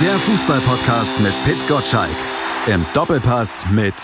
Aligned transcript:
Der 0.00 0.18
Fußballpodcast 0.18 1.20
mit 1.20 1.32
Pit 1.44 1.66
Gottschalk. 1.66 2.16
Im 2.66 2.84
Doppelpass 2.92 3.64
mit 3.70 3.94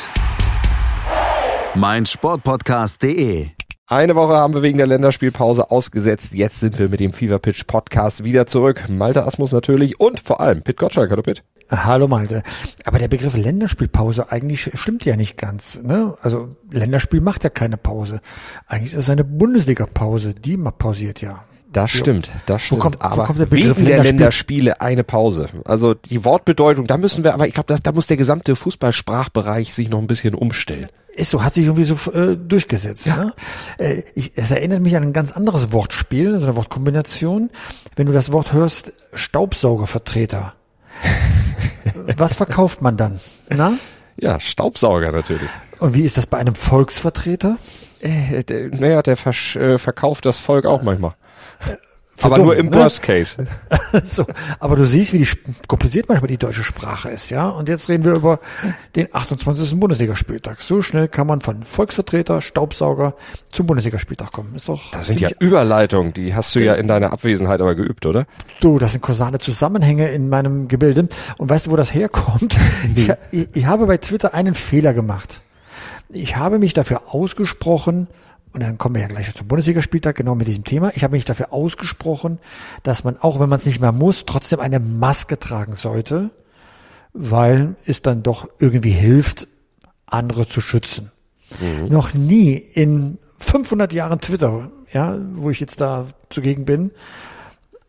meinsportpodcast.de. 1.74 3.48
Eine 3.88 4.14
Woche 4.14 4.32
haben 4.32 4.54
wir 4.54 4.62
wegen 4.62 4.78
der 4.78 4.86
Länderspielpause 4.86 5.70
ausgesetzt. 5.70 6.32
Jetzt 6.32 6.60
sind 6.60 6.78
wir 6.78 6.88
mit 6.88 7.00
dem 7.00 7.12
Fever 7.12 7.38
Pitch 7.38 7.66
Podcast 7.66 8.24
wieder 8.24 8.46
zurück. 8.46 8.88
Malte 8.88 9.26
Asmus 9.26 9.52
natürlich 9.52 10.00
und 10.00 10.18
vor 10.18 10.40
allem 10.40 10.62
Pit 10.62 10.78
Gottschalk. 10.78 11.10
Hallo 11.10 11.20
Pit. 11.20 11.44
Hallo 11.70 12.08
Malte. 12.08 12.42
Aber 12.86 12.98
der 12.98 13.08
Begriff 13.08 13.36
Länderspielpause 13.36 14.32
eigentlich 14.32 14.70
stimmt 14.72 15.04
ja 15.04 15.16
nicht 15.16 15.36
ganz. 15.36 15.82
Ne? 15.82 16.14
Also 16.22 16.56
Länderspiel 16.70 17.20
macht 17.20 17.44
ja 17.44 17.50
keine 17.50 17.76
Pause. 17.76 18.22
Eigentlich 18.66 18.94
ist 18.94 18.98
es 18.98 19.10
eine 19.10 19.24
Bundesliga-Pause. 19.24 20.32
Die 20.32 20.56
pausiert 20.56 21.20
ja. 21.20 21.44
Das 21.72 21.90
stimmt, 21.90 22.30
das 22.46 22.62
stimmt. 22.62 22.80
Wo 22.80 22.82
kommt, 22.82 23.02
aber 23.02 23.16
wo 23.16 23.22
kommt 23.24 23.40
der 23.40 23.46
Begriff 23.46 23.78
wegen 23.78 23.86
der 23.86 24.02
Länderspiel? 24.02 24.18
Länderspiele 24.18 24.80
eine 24.80 25.04
Pause. 25.04 25.48
Also 25.64 25.94
die 25.94 26.24
Wortbedeutung, 26.24 26.86
da 26.86 26.98
müssen 26.98 27.24
wir, 27.24 27.32
aber 27.32 27.48
ich 27.48 27.54
glaube, 27.54 27.74
da 27.80 27.92
muss 27.92 28.06
der 28.06 28.16
gesamte 28.16 28.56
Fußballsprachbereich 28.56 29.72
sich 29.72 29.88
noch 29.88 29.98
ein 29.98 30.06
bisschen 30.06 30.34
umstellen. 30.34 30.88
Ist 31.14 31.30
so, 31.30 31.44
hat 31.44 31.54
sich 31.54 31.66
irgendwie 31.66 31.84
so 31.84 31.94
äh, 32.12 32.36
durchgesetzt. 32.36 33.06
Ja. 33.06 33.16
Ne? 33.16 33.32
Äh, 33.78 34.02
ich, 34.14 34.32
es 34.36 34.50
erinnert 34.50 34.80
mich 34.80 34.96
an 34.96 35.02
ein 35.02 35.12
ganz 35.12 35.32
anderes 35.32 35.72
Wortspiel, 35.72 36.38
so 36.38 36.46
eine 36.46 36.56
Wortkombination. 36.56 37.50
Wenn 37.96 38.06
du 38.06 38.12
das 38.12 38.32
Wort 38.32 38.52
hörst, 38.52 38.92
Staubsaugervertreter. 39.14 40.54
Was 42.16 42.36
verkauft 42.36 42.80
man 42.80 42.96
dann? 42.96 43.20
Na? 43.50 43.74
Ja, 44.16 44.40
Staubsauger 44.40 45.12
natürlich. 45.12 45.48
Und 45.78 45.94
wie 45.94 46.02
ist 46.02 46.16
das 46.16 46.26
bei 46.26 46.38
einem 46.38 46.54
Volksvertreter? 46.54 47.56
Äh, 48.00 48.44
der, 48.44 48.68
naja, 48.68 49.02
der 49.02 49.16
äh, 49.16 49.78
verkauft 49.78 50.24
das 50.24 50.38
Volk 50.38 50.64
auch 50.64 50.82
manchmal. 50.82 51.14
Aber 52.20 52.36
dumm, 52.36 52.46
nur 52.46 52.56
im 52.56 52.66
ne? 52.66 52.76
Worst 52.76 53.02
Case. 53.02 53.46
so, 54.04 54.24
aber 54.60 54.76
du 54.76 54.86
siehst, 54.86 55.12
wie 55.12 55.18
die, 55.18 55.28
kompliziert 55.66 56.08
manchmal 56.08 56.28
die 56.28 56.38
deutsche 56.38 56.62
Sprache 56.62 57.10
ist, 57.10 57.30
ja. 57.30 57.48
Und 57.48 57.68
jetzt 57.68 57.88
reden 57.88 58.04
wir 58.04 58.12
über 58.12 58.38
den 58.94 59.08
28. 59.12 59.78
Bundesligaspieltag. 59.78 60.60
So 60.60 60.82
schnell 60.82 61.08
kann 61.08 61.26
man 61.26 61.40
von 61.40 61.62
Volksvertreter, 61.62 62.40
Staubsauger 62.40 63.14
zum 63.50 63.66
Bundesligaspieltag 63.66 64.32
kommen. 64.32 64.54
Ist 64.54 64.68
doch 64.68 64.90
Das 64.92 65.08
sind 65.08 65.20
ja 65.20 65.30
Überleitungen, 65.40 66.12
die 66.12 66.34
hast 66.34 66.54
du 66.54 66.60
ja 66.60 66.74
in 66.74 66.86
deiner 66.86 67.12
Abwesenheit 67.12 67.60
aber 67.60 67.74
geübt, 67.74 68.06
oder? 68.06 68.26
Du, 68.60 68.78
das 68.78 68.92
sind 68.92 69.00
kausale 69.00 69.38
Zusammenhänge 69.38 70.10
in 70.10 70.28
meinem 70.28 70.68
Gebilde. 70.68 71.08
Und 71.38 71.50
weißt 71.50 71.66
du, 71.66 71.70
wo 71.70 71.76
das 71.76 71.94
herkommt? 71.94 72.58
Ich, 72.94 73.10
ich, 73.30 73.48
ich 73.54 73.66
habe 73.66 73.86
bei 73.86 73.96
Twitter 73.96 74.34
einen 74.34 74.54
Fehler 74.54 74.92
gemacht. 74.92 75.42
Ich 76.08 76.36
habe 76.36 76.58
mich 76.58 76.74
dafür 76.74 77.02
ausgesprochen, 77.08 78.08
und 78.52 78.62
dann 78.62 78.78
kommen 78.78 78.96
wir 78.96 79.02
ja 79.02 79.08
gleich 79.08 79.34
zum 79.34 79.48
Bundesligaspieltag, 79.48 80.16
genau 80.16 80.34
mit 80.34 80.46
diesem 80.46 80.64
Thema. 80.64 80.92
Ich 80.94 81.04
habe 81.04 81.12
mich 81.12 81.24
dafür 81.24 81.52
ausgesprochen, 81.52 82.38
dass 82.82 83.04
man, 83.04 83.16
auch 83.16 83.40
wenn 83.40 83.48
man 83.48 83.58
es 83.58 83.66
nicht 83.66 83.80
mehr 83.80 83.92
muss, 83.92 84.26
trotzdem 84.26 84.60
eine 84.60 84.78
Maske 84.78 85.38
tragen 85.38 85.74
sollte, 85.74 86.30
weil 87.14 87.76
es 87.86 88.02
dann 88.02 88.22
doch 88.22 88.48
irgendwie 88.58 88.90
hilft, 88.90 89.48
andere 90.06 90.46
zu 90.46 90.60
schützen. 90.60 91.10
Noch 91.88 92.14
nie 92.14 92.54
in 92.54 93.18
500 93.38 93.92
Jahren 93.92 94.20
Twitter, 94.20 94.70
ja, 94.92 95.18
wo 95.34 95.50
ich 95.50 95.60
jetzt 95.60 95.80
da 95.80 96.06
zugegen 96.30 96.64
bin, 96.64 96.90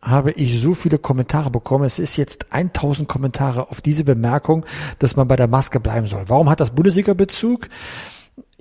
habe 0.02 0.32
ich 0.32 0.60
so 0.60 0.74
viele 0.74 0.98
Kommentare 0.98 1.50
bekommen. 1.50 1.84
Es 1.84 1.98
ist 1.98 2.16
jetzt 2.16 2.46
1000 2.50 3.08
Kommentare 3.08 3.70
auf 3.70 3.80
diese 3.80 4.04
Bemerkung, 4.04 4.66
dass 4.98 5.16
man 5.16 5.28
bei 5.28 5.36
der 5.36 5.48
Maske 5.48 5.80
bleiben 5.80 6.06
soll. 6.06 6.24
Warum 6.28 6.50
hat 6.50 6.60
das 6.60 6.72
Bundesliga-Bezug? 6.72 7.68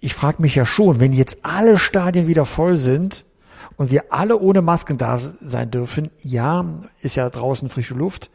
Ich 0.04 0.14
frage 0.14 0.42
mich 0.42 0.54
ja 0.56 0.66
schon, 0.66 1.00
wenn 1.00 1.14
jetzt 1.14 1.38
alle 1.44 1.80
Stadien 1.80 2.28
wieder 2.28 2.44
voll 2.44 2.76
sind 2.76 3.24
und 3.78 3.90
wir 3.90 4.12
alle 4.12 4.38
ohne 4.38 4.62
Masken 4.62 4.98
da 4.98 5.18
sein 5.18 5.72
dürfen, 5.72 6.10
ja, 6.22 6.66
ist 7.02 7.16
ja 7.16 7.30
draußen 7.30 7.70
frische 7.70 7.94
Luft, 7.94 8.30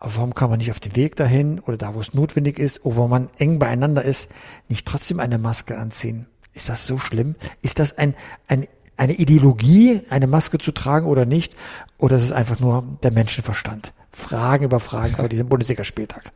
aber 0.00 0.16
warum 0.16 0.34
kann 0.34 0.50
man 0.50 0.58
nicht 0.58 0.72
auf 0.72 0.80
dem 0.80 0.96
Weg 0.96 1.14
dahin 1.14 1.60
oder 1.60 1.76
da, 1.76 1.94
wo 1.94 2.00
es 2.00 2.12
notwendig 2.12 2.58
ist, 2.58 2.84
oder 2.84 2.96
wo 2.96 3.06
man 3.06 3.28
eng 3.38 3.60
beieinander 3.60 4.02
ist, 4.02 4.28
nicht 4.68 4.84
trotzdem 4.84 5.20
eine 5.20 5.38
Maske 5.38 5.78
anziehen? 5.78 6.26
Ist 6.54 6.68
das 6.68 6.88
so 6.88 6.98
schlimm? 6.98 7.36
Ist 7.62 7.78
das 7.78 7.96
ein, 7.96 8.16
ein, 8.48 8.66
eine 8.96 9.12
Ideologie, 9.12 10.00
eine 10.10 10.26
Maske 10.26 10.58
zu 10.58 10.72
tragen 10.72 11.06
oder 11.06 11.24
nicht? 11.24 11.54
Oder 11.98 12.16
ist 12.16 12.24
es 12.24 12.32
einfach 12.32 12.58
nur 12.58 12.82
der 13.04 13.12
Menschenverstand? 13.12 13.92
Fragen 14.10 14.64
über 14.64 14.80
Fragen 14.80 15.14
vor 15.14 15.28
diesem 15.28 15.48
Bundesligaspieltag. 15.48 16.32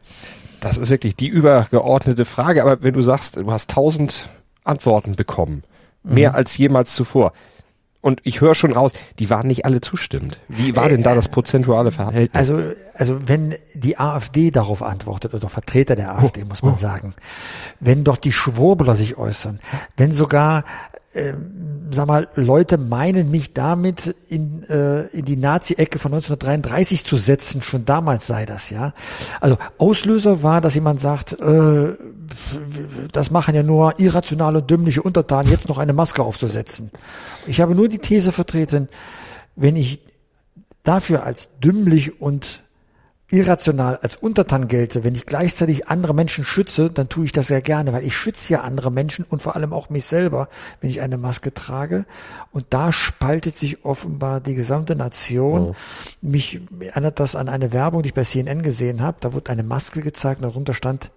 Das 0.61 0.77
ist 0.77 0.91
wirklich 0.91 1.17
die 1.17 1.27
übergeordnete 1.27 2.25
Frage. 2.25 2.63
Aber 2.63 2.85
wenn 2.85 2.95
du 2.95 3.03
sagst, 3.03 3.37
du 3.37 3.51
hast 3.51 3.71
tausend 3.71 4.29
Antworten 4.71 5.17
bekommen, 5.17 5.65
mehr 6.03 6.35
als 6.35 6.57
jemals 6.57 6.95
zuvor. 6.95 7.33
Und 8.03 8.21
ich 8.25 8.41
höre 8.41 8.55
schon 8.55 8.73
raus, 8.73 8.93
die 9.19 9.29
waren 9.29 9.47
nicht 9.47 9.67
alle 9.67 9.83
zustimmend. 9.83 10.41
Wie 10.49 10.75
war 10.75 10.89
denn 10.89 11.03
da 11.03 11.15
das 11.15 11.29
prozentuale 11.29 11.91
Verhältnis? 11.91 12.35
Also, 12.35 12.73
also 12.95 13.29
wenn 13.29 13.55
die 13.75 13.99
AfD 13.99 14.51
darauf 14.51 14.83
antwortet, 14.83 15.35
oder 15.35 15.51
Vertreter 15.51 15.97
der 15.97 16.17
AfD, 16.17 16.45
muss 16.45 16.63
man 16.63 16.77
sagen, 16.77 17.15
wenn 17.79 18.03
doch 18.03 18.17
die 18.17 18.33
Schwurbler 18.33 18.95
sich 18.95 19.19
äußern, 19.19 19.61
wenn 19.99 20.13
sogar, 20.13 20.65
ähm, 21.13 21.89
sag 21.91 22.07
mal, 22.07 22.29
Leute 22.37 22.79
meinen, 22.79 23.31
mich 23.31 23.53
damit 23.53 24.15
in, 24.29 24.63
äh, 24.65 25.07
in 25.09 25.25
die 25.25 25.37
Nazi-Ecke 25.37 25.99
von 25.99 26.13
1933 26.13 27.05
zu 27.05 27.17
setzen, 27.17 27.63
schon 27.63 27.85
damals 27.85 28.29
sei 28.29 28.45
das, 28.47 28.71
ja. 28.71 28.93
Also 29.41 29.59
Auslöser 29.79 30.45
war, 30.45 30.61
dass 30.61 30.75
jemand 30.77 31.01
sagt, 31.01 31.33
äh, 31.41 31.95
das 33.11 33.33
machen 33.33 33.57
ja 33.57 33.65
nur 33.65 33.99
irrationale 33.99 34.59
und 34.61 34.71
dümmliche 34.71 35.03
Untertanen, 35.03 35.51
jetzt 35.51 35.69
noch 35.69 35.79
eine 35.79 35.93
Maske 35.93 36.23
aufzusetzen. 36.23 36.93
Ich 37.47 37.61
habe 37.61 37.75
nur 37.75 37.89
die 37.89 37.99
These 37.99 38.31
vertreten, 38.31 38.89
wenn 39.57 39.75
ich 39.75 40.01
dafür 40.85 41.25
als 41.25 41.49
dümmlich 41.59 42.21
und 42.21 42.63
irrational 43.33 43.97
als 43.97 44.17
Untertan 44.17 44.69
gelte, 44.69 45.05
wenn 45.05 45.15
ich 45.15 45.27
gleichzeitig 45.27 45.89
andere 45.89 46.15
Menschen 46.15 46.45
schütze, 46.45 46.91
dann 46.91 47.09
tue 47.09 47.25
ich 47.25 47.33
das 47.33 47.47
sehr 47.47 47.63
gerne, 47.63 47.93
weil 47.93 48.05
ich 48.05 48.17
schütze 48.17 48.55
ja 48.55 48.61
andere 48.63 48.91
Menschen 48.91 49.25
und 49.25 49.43
vor 49.43 49.57
allem 49.57 49.73
auch 49.73 49.89
mich 49.91 50.05
selber, 50.05 50.49
wenn 50.81 50.91
ich 50.91 51.01
eine 51.01 51.17
Maske 51.17 51.55
trage. 51.55 52.05
Und 52.53 52.67
da 52.71 52.93
spaltet 52.93 53.57
sich 53.57 53.85
offenbar 53.85 54.41
die 54.41 54.55
gesamte 54.55 54.97
Nation. 54.97 55.75
Mich 56.21 56.61
erinnert 56.81 57.21
das 57.21 57.37
an 57.37 57.49
eine 57.49 57.73
Werbung, 57.73 58.03
die 58.03 58.09
ich 58.09 58.15
bei 58.15 58.25
CNN 58.25 58.63
gesehen 58.63 59.01
habe. 59.01 59.19
Da 59.21 59.33
wurde 59.33 59.53
eine 59.53 59.63
Maske 59.63 60.01
gezeigt 60.01 60.43
und 60.43 60.49
darunter 60.49 60.75
stand, 60.75 61.11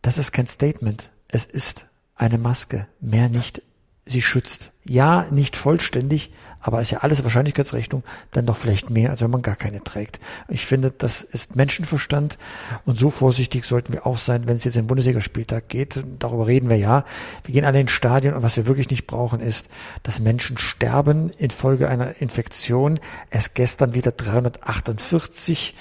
das 0.00 0.18
ist 0.18 0.32
kein 0.32 0.46
Statement. 0.46 1.10
Es 1.28 1.44
ist 1.44 1.86
eine 2.16 2.38
Maske, 2.38 2.86
mehr 3.00 3.28
nicht. 3.28 3.62
Sie 4.04 4.20
schützt. 4.20 4.72
Ja, 4.84 5.26
nicht 5.30 5.56
vollständig, 5.56 6.32
aber 6.60 6.80
ist 6.80 6.90
ja 6.90 6.98
alles 6.98 7.22
Wahrscheinlichkeitsrechnung, 7.22 8.02
dann 8.32 8.46
doch 8.46 8.56
vielleicht 8.56 8.90
mehr, 8.90 9.10
als 9.10 9.22
wenn 9.22 9.30
man 9.30 9.42
gar 9.42 9.54
keine 9.54 9.84
trägt. 9.84 10.18
Ich 10.48 10.66
finde, 10.66 10.90
das 10.90 11.22
ist 11.22 11.54
Menschenverstand 11.54 12.36
und 12.84 12.98
so 12.98 13.10
vorsichtig 13.10 13.64
sollten 13.64 13.92
wir 13.92 14.04
auch 14.06 14.18
sein, 14.18 14.48
wenn 14.48 14.56
es 14.56 14.64
jetzt 14.64 14.76
den 14.76 14.88
Bundesligaspieltag 14.88 15.68
geht. 15.68 16.02
Darüber 16.18 16.48
reden 16.48 16.68
wir 16.68 16.78
ja. 16.78 17.04
Wir 17.44 17.54
gehen 17.54 17.64
alle 17.64 17.80
in 17.80 17.86
Stadien 17.86 18.34
und 18.34 18.42
was 18.42 18.56
wir 18.56 18.66
wirklich 18.66 18.90
nicht 18.90 19.06
brauchen 19.06 19.38
ist, 19.38 19.68
dass 20.02 20.18
Menschen 20.18 20.58
sterben 20.58 21.30
infolge 21.30 21.88
einer 21.88 22.20
Infektion. 22.20 22.98
Erst 23.30 23.54
gestern 23.54 23.94
wieder 23.94 24.10
348 24.10 25.74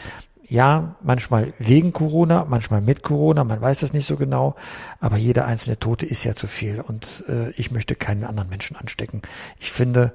ja, 0.52 0.96
manchmal 1.02 1.54
wegen 1.60 1.94
Corona, 1.94 2.46
manchmal 2.46 2.82
mit 2.82 3.04
Corona, 3.04 3.46
man 3.46 3.62
weiß 3.62 3.84
es 3.84 3.94
nicht 3.94 4.06
so 4.06 4.18
genau, 4.18 4.56
aber 5.00 5.16
jeder 5.16 5.46
einzelne 5.46 5.80
Tote 5.80 6.06
ist 6.06 6.26
ja 6.26 6.36
zu 6.36 6.46
viel 6.46 6.82
und 6.82 7.24
äh, 7.30 7.52
ich 7.52 7.72
möchte 7.72 7.96
keinen 7.96 8.26
anderen 8.26 8.50
Menschen 8.50 8.76
anstecken. 8.76 9.22
Ich 9.62 9.72
finde, 9.72 10.12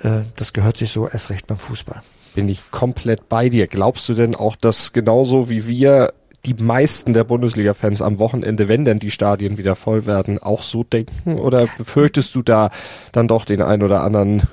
äh, 0.00 0.20
das 0.36 0.52
gehört 0.52 0.76
sich 0.76 0.92
so 0.92 1.08
erst 1.08 1.28
recht 1.30 1.48
beim 1.48 1.58
Fußball. 1.58 2.02
Bin 2.36 2.48
ich 2.48 2.70
komplett 2.70 3.28
bei 3.28 3.48
dir. 3.48 3.66
Glaubst 3.66 4.08
du 4.08 4.14
denn 4.14 4.36
auch, 4.36 4.54
dass 4.54 4.92
genauso 4.92 5.50
wie 5.50 5.66
wir 5.66 6.12
die 6.46 6.54
meisten 6.54 7.12
der 7.12 7.24
Bundesliga-Fans 7.24 8.00
am 8.00 8.20
Wochenende, 8.20 8.68
wenn 8.68 8.84
denn 8.84 9.00
die 9.00 9.10
Stadien 9.10 9.58
wieder 9.58 9.74
voll 9.74 10.06
werden, 10.06 10.38
auch 10.38 10.62
so 10.62 10.84
denken? 10.84 11.40
Oder 11.40 11.66
befürchtest 11.78 12.32
du 12.36 12.42
da 12.42 12.70
dann 13.10 13.26
doch 13.26 13.44
den 13.44 13.60
ein 13.60 13.82
oder 13.82 14.02
anderen 14.02 14.44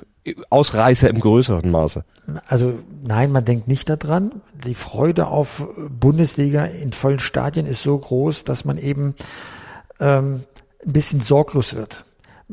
Ausreißer 0.50 1.10
im 1.10 1.20
größeren 1.20 1.68
Maße? 1.70 2.04
Also 2.46 2.78
nein, 3.04 3.32
man 3.32 3.44
denkt 3.44 3.66
nicht 3.66 3.88
daran. 3.88 4.42
Die 4.64 4.74
Freude 4.74 5.26
auf 5.26 5.66
Bundesliga 5.88 6.64
in 6.64 6.92
vollen 6.92 7.18
Stadien 7.18 7.66
ist 7.66 7.82
so 7.82 7.98
groß, 7.98 8.44
dass 8.44 8.64
man 8.64 8.78
eben 8.78 9.14
ähm, 9.98 10.44
ein 10.84 10.92
bisschen 10.92 11.20
sorglos 11.20 11.74
wird. 11.74 12.04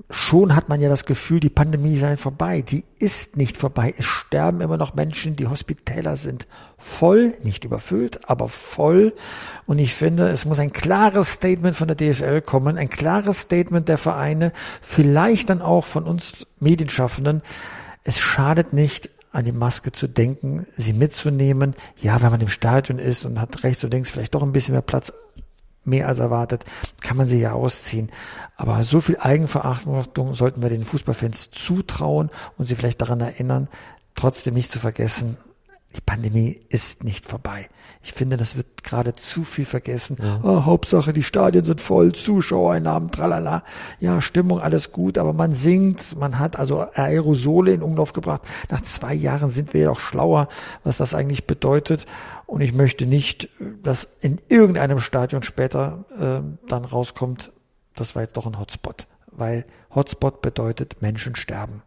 Schon 0.10 0.56
hat 0.56 0.70
man 0.70 0.82
ja 0.82 0.90
das 0.90 1.06
Gefühl, 1.06 1.40
die 1.40 1.50
Pandemie 1.50 1.98
sei 1.98 2.18
vorbei. 2.18 2.62
Die 2.62 2.84
ist 3.00 3.38
nicht 3.38 3.58
vorbei. 3.58 3.94
Es 3.98 4.06
sterben 4.06 4.62
immer 4.62 4.78
noch 4.78 4.94
Menschen, 4.94 5.36
die 5.36 5.48
Hospitäler 5.48 6.16
sind 6.16 6.48
voll, 6.78 7.34
nicht 7.44 7.64
überfüllt, 7.64 8.30
aber 8.30 8.48
voll. 8.48 9.14
Und 9.66 9.80
ich 9.80 9.94
finde, 9.94 10.30
es 10.30 10.46
muss 10.46 10.60
ein 10.60 10.74
klares 10.74 11.34
Statement 11.34 11.76
von 11.76 11.88
der 11.88 11.96
DFL 11.96 12.42
kommen, 12.42 12.78
ein 12.78 12.90
klares 12.90 13.42
Statement 13.42 13.88
der 13.88 13.98
Vereine, 13.98 14.52
vielleicht 14.82 15.50
dann 15.50 15.62
auch 15.62 15.86
von 15.86 16.04
uns 16.04 16.46
Medienschaffenden. 16.60 17.42
Es 18.04 18.20
schadet 18.20 18.74
nicht, 18.74 19.10
an 19.32 19.46
die 19.46 19.52
Maske 19.52 19.92
zu 19.92 20.08
denken, 20.08 20.66
sie 20.76 20.94
mitzunehmen. 20.94 21.76
Ja, 22.02 22.22
wenn 22.22 22.32
man 22.32 22.42
im 22.42 22.48
Stadion 22.48 22.98
ist 22.98 23.26
und 23.26 23.40
hat 23.40 23.64
rechts 23.64 23.84
und 23.84 23.94
links 23.94 24.10
vielleicht 24.10 24.34
doch 24.34 24.42
ein 24.42 24.52
bisschen 24.52 24.74
mehr 24.74 24.82
Platz, 24.82 25.14
mehr 25.90 26.08
als 26.08 26.20
erwartet, 26.20 26.66
kann 27.02 27.18
man 27.18 27.28
sie 27.28 27.40
ja 27.40 27.54
ausziehen. 27.54 28.10
Aber 28.56 28.84
so 28.84 29.02
viel 29.02 29.18
Eigenverachtung 29.20 30.36
sollten 30.36 30.62
wir 30.62 30.70
den 30.70 30.84
Fußballfans 30.84 31.52
zutrauen 31.52 32.30
und 32.58 32.66
sie 32.66 32.76
vielleicht 32.76 33.02
daran 33.02 33.22
erinnern, 33.22 33.68
trotzdem 34.16 34.54
nicht 34.54 34.72
zu 34.72 34.80
vergessen, 34.80 35.38
die 35.96 36.02
Pandemie 36.02 36.62
ist 36.70 37.04
nicht 37.04 37.26
vorbei. 37.26 37.68
Ich 38.04 38.14
finde, 38.14 38.38
das 38.38 38.56
wird 38.56 38.84
gerade 38.84 39.14
zu 39.14 39.44
viel 39.44 39.66
vergessen. 39.66 40.18
Ja. 40.22 40.40
Oh, 40.44 40.66
Hauptsache, 40.66 41.14
die 41.14 41.24
Stadien 41.24 41.64
sind 41.64 41.82
voll, 41.82 42.12
Zuschauereinnahmen, 42.12 43.12
tralala. 43.12 43.64
Ja, 44.00 44.22
Stimmung, 44.22 44.62
alles 44.62 44.92
gut, 44.92 45.18
aber 45.18 45.34
man 45.34 45.54
singt, 45.54 46.18
man 46.18 46.38
hat 46.38 46.60
also 46.60 46.82
Aerosole 46.94 47.74
in 47.74 47.82
Umlauf 47.82 48.14
gebracht. 48.14 48.44
Nach 48.70 48.82
zwei 48.82 49.14
Jahren 49.14 49.50
sind 49.50 49.74
wir 49.74 49.82
ja 49.82 49.90
auch 49.90 50.00
schlauer, 50.00 50.48
was 50.84 50.98
das 50.98 51.16
eigentlich 51.16 51.48
bedeutet. 51.48 52.06
Und 52.46 52.62
ich 52.62 52.74
möchte 52.74 53.08
nicht, 53.08 53.50
dass 53.82 54.10
in 54.22 54.40
irgendeinem 54.48 55.00
Stadion 55.00 55.42
später 55.42 56.06
äh, 56.20 56.68
dann 56.68 56.86
rauskommt, 56.86 57.52
das 57.96 58.16
war 58.16 58.22
jetzt 58.22 58.38
doch 58.38 58.46
ein 58.46 58.60
Hotspot. 58.60 59.08
Weil 59.32 59.66
Hotspot 59.94 60.42
bedeutet 60.42 61.02
Menschen 61.02 61.36
sterben 61.36 61.82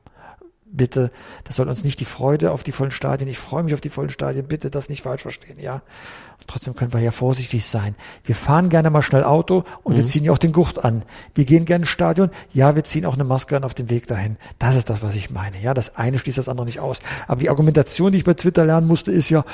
bitte, 0.73 1.11
das 1.45 1.57
soll 1.57 1.69
uns 1.69 1.85
nicht 1.85 2.01
die 2.01 2.05
Freude 2.05 2.51
auf 2.51 2.63
die 2.63 2.73
vollen 2.73 2.91
Stadien, 2.91 3.29
ich 3.29 3.39
freue 3.39 3.63
mich 3.63 3.75
auf 3.75 3.81
die 3.81 3.91
vollen 3.91 4.11
Stadien, 4.11 4.47
bitte 4.47 4.71
das 4.71 4.89
nicht 4.89 5.03
falsch 5.03 5.23
verstehen, 5.23 5.61
ja. 5.61 5.75
Und 5.75 6.49
trotzdem 6.49 6.75
können 6.75 6.93
wir 6.93 7.01
ja 7.01 7.13
vorsichtig 7.13 7.65
sein. 7.67 7.95
Wir 8.25 8.35
fahren 8.35 8.69
gerne 8.69 8.91
mal 8.91 9.03
schnell 9.03 9.23
Auto 9.23 9.65
und 9.85 9.93
mhm. 9.93 9.99
wir 9.99 10.05
ziehen 10.05 10.25
ja 10.25 10.33
auch 10.33 10.39
den 10.39 10.53
Gurt 10.53 10.85
an. 10.85 11.05
Wir 11.35 11.45
gehen 11.45 11.65
gerne 11.65 11.83
ins 11.83 11.91
Stadion, 11.91 12.31
ja, 12.53 12.75
wir 12.75 12.85
ziehen 12.85 13.07
auch 13.07 13.15
eine 13.15 13.25
Maske 13.25 13.57
an 13.57 13.65
auf 13.65 13.75
dem 13.75 13.91
Weg 13.91 14.07
dahin. 14.07 14.37
Das 14.59 14.75
ist 14.77 14.91
das, 14.91 15.03
was 15.03 15.15
ich 15.15 15.31
meine, 15.31 15.61
ja. 15.61 15.75
Das 15.75 15.97
eine 15.97 16.19
schließt 16.19 16.39
das 16.39 16.49
andere 16.49 16.67
nicht 16.67 16.81
aus. 16.81 17.01
Aber 17.29 17.41
die 17.41 17.51
Argumentation, 17.51 18.13
die 18.13 18.19
ich 18.19 18.25
bei 18.25 18.35
Twitter 18.35 18.65
lernen 18.65 18.87
musste, 18.87 19.13
ist 19.13 19.31
ja, 19.31 19.45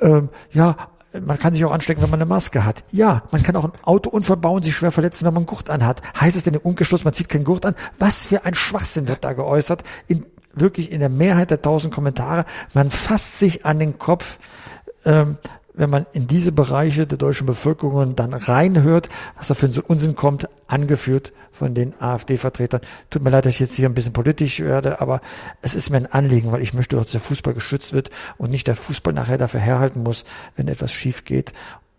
ähm, 0.00 0.28
ja, 0.50 0.76
man 1.20 1.38
kann 1.38 1.52
sich 1.52 1.64
auch 1.64 1.70
anstecken, 1.70 2.02
wenn 2.02 2.10
man 2.10 2.20
eine 2.20 2.28
Maske 2.28 2.64
hat. 2.64 2.82
Ja, 2.90 3.22
man 3.30 3.42
kann 3.42 3.56
auch 3.56 3.64
ein 3.64 3.72
Autounfall 3.84 4.36
bauen, 4.36 4.62
sich 4.62 4.74
schwer 4.74 4.90
verletzen, 4.90 5.24
wenn 5.24 5.34
man 5.34 5.42
einen 5.42 5.46
Gurt 5.46 5.70
anhat. 5.70 6.02
Heißt 6.20 6.36
es 6.36 6.42
denn 6.42 6.54
im 6.54 6.60
Umgeschluss, 6.60 7.04
man 7.04 7.12
zieht 7.12 7.28
keinen 7.28 7.44
Gurt 7.44 7.66
an? 7.66 7.74
Was 7.98 8.26
für 8.26 8.44
ein 8.44 8.54
Schwachsinn 8.54 9.08
wird 9.08 9.22
da 9.22 9.32
geäußert 9.32 9.84
in 10.08 10.26
wirklich 10.54 10.92
in 10.92 11.00
der 11.00 11.08
Mehrheit 11.08 11.50
der 11.50 11.62
tausend 11.62 11.94
Kommentare, 11.94 12.44
man 12.72 12.90
fasst 12.90 13.38
sich 13.38 13.64
an 13.66 13.78
den 13.78 13.98
Kopf, 13.98 14.38
ähm, 15.04 15.38
wenn 15.74 15.90
man 15.90 16.06
in 16.12 16.28
diese 16.28 16.52
Bereiche 16.52 17.06
der 17.06 17.18
deutschen 17.18 17.46
Bevölkerung 17.46 18.14
dann 18.14 18.32
reinhört, 18.32 19.08
was 19.36 19.48
da 19.48 19.54
für 19.54 19.66
ein 19.66 19.82
Unsinn 19.88 20.14
kommt, 20.14 20.48
angeführt 20.68 21.32
von 21.50 21.74
den 21.74 22.00
AfD-Vertretern. 22.00 22.80
Tut 23.10 23.22
mir 23.22 23.30
leid, 23.30 23.44
dass 23.44 23.54
ich 23.54 23.60
jetzt 23.60 23.74
hier 23.74 23.88
ein 23.88 23.94
bisschen 23.94 24.12
politisch 24.12 24.60
werde, 24.60 25.00
aber 25.00 25.20
es 25.62 25.74
ist 25.74 25.90
mir 25.90 25.96
ein 25.96 26.06
Anliegen, 26.06 26.52
weil 26.52 26.62
ich 26.62 26.74
möchte, 26.74 26.96
dass 26.96 27.08
der 27.08 27.20
Fußball 27.20 27.54
geschützt 27.54 27.92
wird 27.92 28.10
und 28.38 28.50
nicht 28.50 28.68
der 28.68 28.76
Fußball 28.76 29.12
nachher 29.12 29.38
dafür 29.38 29.60
herhalten 29.60 30.04
muss, 30.04 30.24
wenn 30.56 30.68
etwas 30.68 30.92
schief 30.92 31.24
geht. 31.24 31.52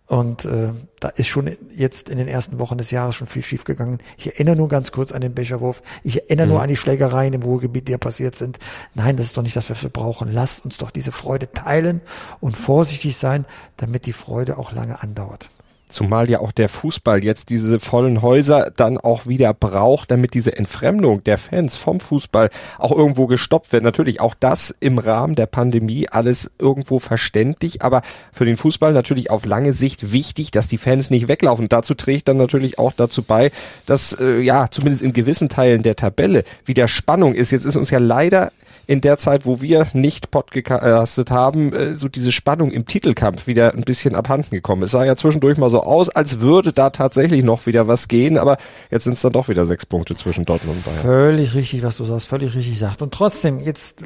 Und 0.06 0.44
äh, 0.44 0.68
da 1.00 1.08
ist 1.08 1.26
schon 1.26 1.56
jetzt 1.74 2.08
in 2.08 2.18
den 2.18 2.28
ersten 2.28 2.60
Wochen 2.60 2.78
des 2.78 2.92
Jahres 2.92 3.16
schon 3.16 3.26
viel 3.26 3.42
schiefgegangen. 3.42 3.98
Ich 4.16 4.26
erinnere 4.26 4.54
nur 4.54 4.68
ganz 4.68 4.92
kurz 4.92 5.10
an 5.10 5.20
den 5.20 5.34
Becherwurf. 5.34 5.82
Ich 6.04 6.22
erinnere 6.22 6.46
mhm. 6.46 6.52
nur 6.52 6.62
an 6.62 6.68
die 6.68 6.76
Schlägereien 6.76 7.34
im 7.34 7.42
Ruhrgebiet, 7.42 7.88
die 7.88 7.92
ja 7.92 7.98
passiert 7.98 8.36
sind. 8.36 8.58
Nein, 8.94 9.16
das 9.16 9.26
ist 9.26 9.36
doch 9.36 9.42
nicht 9.42 9.56
das, 9.56 9.68
was 9.68 9.82
wir 9.82 9.90
brauchen. 9.90 10.32
Lasst 10.32 10.64
uns 10.64 10.76
doch 10.76 10.92
diese 10.92 11.10
Freude 11.10 11.52
teilen 11.52 12.00
und 12.40 12.56
vorsichtig 12.56 13.16
sein, 13.16 13.46
damit 13.76 14.06
die 14.06 14.12
Freude 14.12 14.58
auch 14.58 14.72
lange 14.72 15.02
andauert. 15.02 15.50
Zumal 15.88 16.28
ja 16.28 16.40
auch 16.40 16.50
der 16.50 16.68
Fußball 16.68 17.22
jetzt 17.22 17.50
diese 17.50 17.78
vollen 17.78 18.20
Häuser 18.20 18.72
dann 18.76 18.98
auch 18.98 19.26
wieder 19.26 19.54
braucht, 19.54 20.10
damit 20.10 20.34
diese 20.34 20.56
Entfremdung 20.56 21.22
der 21.22 21.38
Fans 21.38 21.76
vom 21.76 22.00
Fußball 22.00 22.50
auch 22.78 22.90
irgendwo 22.90 23.26
gestoppt 23.26 23.72
wird. 23.72 23.84
Natürlich 23.84 24.20
auch 24.20 24.34
das 24.34 24.74
im 24.80 24.98
Rahmen 24.98 25.36
der 25.36 25.46
Pandemie 25.46 26.08
alles 26.08 26.50
irgendwo 26.58 26.98
verständlich, 26.98 27.82
aber 27.82 28.02
für 28.32 28.44
den 28.44 28.56
Fußball 28.56 28.92
natürlich 28.92 29.30
auf 29.30 29.44
lange 29.44 29.72
Sicht 29.72 30.12
wichtig, 30.12 30.50
dass 30.50 30.66
die 30.66 30.78
Fans 30.78 31.10
nicht 31.10 31.28
weglaufen. 31.28 31.68
Dazu 31.68 31.94
trägt 31.94 32.26
dann 32.28 32.36
natürlich 32.36 32.80
auch 32.80 32.92
dazu 32.92 33.22
bei, 33.22 33.52
dass 33.86 34.12
äh, 34.18 34.40
ja 34.40 34.66
zumindest 34.70 35.02
in 35.02 35.12
gewissen 35.12 35.48
Teilen 35.48 35.82
der 35.82 35.94
Tabelle 35.94 36.42
wieder 36.64 36.88
Spannung 36.88 37.34
ist. 37.34 37.52
Jetzt 37.52 37.64
ist 37.64 37.76
uns 37.76 37.90
ja 37.90 37.98
leider 37.98 38.50
in 38.86 39.00
der 39.00 39.18
Zeit, 39.18 39.46
wo 39.46 39.60
wir 39.60 39.88
nicht 39.92 40.30
podcastet 40.30 41.30
haben, 41.30 41.72
äh, 41.72 41.94
so 41.94 42.08
diese 42.08 42.32
Spannung 42.32 42.70
im 42.70 42.86
Titelkampf 42.86 43.46
wieder 43.46 43.74
ein 43.74 43.82
bisschen 43.82 44.14
abhanden 44.14 44.50
gekommen. 44.50 44.84
Es 44.84 44.92
sah 44.92 45.04
ja 45.04 45.16
zwischendurch 45.16 45.58
mal 45.58 45.70
so 45.70 45.82
aus, 45.82 46.08
als 46.08 46.40
würde 46.40 46.72
da 46.72 46.90
tatsächlich 46.90 47.42
noch 47.42 47.66
wieder 47.66 47.88
was 47.88 48.08
gehen, 48.08 48.38
aber 48.38 48.58
jetzt 48.90 49.04
sind 49.04 49.14
es 49.14 49.22
dann 49.22 49.32
doch 49.32 49.48
wieder 49.48 49.64
sechs 49.64 49.86
Punkte 49.86 50.14
zwischen 50.14 50.44
Dortmund 50.44 50.78
und 50.78 50.84
Bayern. 50.84 51.00
Völlig 51.00 51.54
richtig, 51.54 51.82
was 51.82 51.96
du 51.96 52.04
sagst, 52.04 52.28
völlig 52.28 52.54
richtig 52.54 52.78
sagt. 52.78 53.02
Und 53.02 53.12
trotzdem, 53.12 53.60
jetzt 53.60 54.02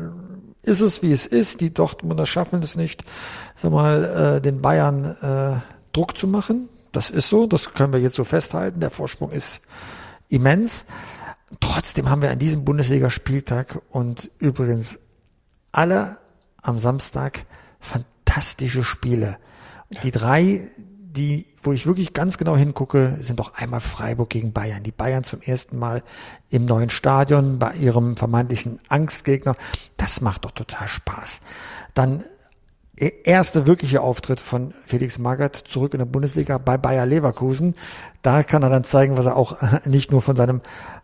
ist 0.62 0.80
es, 0.80 1.02
wie 1.02 1.12
es 1.12 1.26
ist. 1.26 1.60
Die 1.60 1.72
Dortmunder 1.72 2.26
schaffen 2.26 2.60
es 2.62 2.76
nicht, 2.76 3.04
sag 3.56 3.72
mal, 3.72 4.36
äh, 4.36 4.40
den 4.40 4.60
Bayern 4.60 5.04
äh, 5.20 5.60
Druck 5.92 6.16
zu 6.16 6.26
machen. 6.26 6.68
Das 6.92 7.10
ist 7.10 7.28
so, 7.28 7.46
das 7.46 7.74
können 7.74 7.92
wir 7.92 8.00
jetzt 8.00 8.16
so 8.16 8.24
festhalten. 8.24 8.80
Der 8.80 8.90
Vorsprung 8.90 9.30
ist 9.30 9.60
immens. 10.28 10.86
Trotzdem 11.58 12.08
haben 12.08 12.22
wir 12.22 12.30
an 12.30 12.38
diesem 12.38 12.64
Bundesligaspieltag 12.64 13.80
und 13.90 14.30
übrigens 14.38 15.00
alle 15.72 16.18
am 16.62 16.78
Samstag 16.78 17.44
fantastische 17.80 18.84
Spiele. 18.84 19.38
Die 20.04 20.12
drei, 20.12 20.68
die, 20.78 21.44
wo 21.62 21.72
ich 21.72 21.86
wirklich 21.86 22.12
ganz 22.12 22.38
genau 22.38 22.56
hingucke, 22.56 23.18
sind 23.20 23.40
doch 23.40 23.54
einmal 23.54 23.80
Freiburg 23.80 24.30
gegen 24.30 24.52
Bayern. 24.52 24.84
Die 24.84 24.92
Bayern 24.92 25.24
zum 25.24 25.42
ersten 25.42 25.76
Mal 25.78 26.04
im 26.48 26.64
neuen 26.66 26.90
Stadion 26.90 27.58
bei 27.58 27.74
ihrem 27.74 28.16
vermeintlichen 28.16 28.78
Angstgegner. 28.88 29.56
Das 29.96 30.20
macht 30.20 30.44
doch 30.44 30.52
total 30.52 30.86
Spaß. 30.86 31.40
Dann 31.94 32.22
erste 33.00 33.66
wirkliche 33.66 34.02
Auftritt 34.02 34.40
von 34.40 34.74
Felix 34.84 35.18
Magath 35.18 35.56
zurück 35.56 35.94
in 35.94 35.98
der 35.98 36.06
Bundesliga 36.06 36.58
bei 36.58 36.76
Bayer 36.76 37.06
Leverkusen. 37.06 37.74
Da 38.20 38.42
kann 38.42 38.62
er 38.62 38.68
dann 38.68 38.84
zeigen, 38.84 39.16
was 39.16 39.24
er 39.24 39.36
auch 39.36 39.56
nicht 39.86 40.10
nur 40.10 40.20
von 40.20 40.36
seinem 40.36 40.60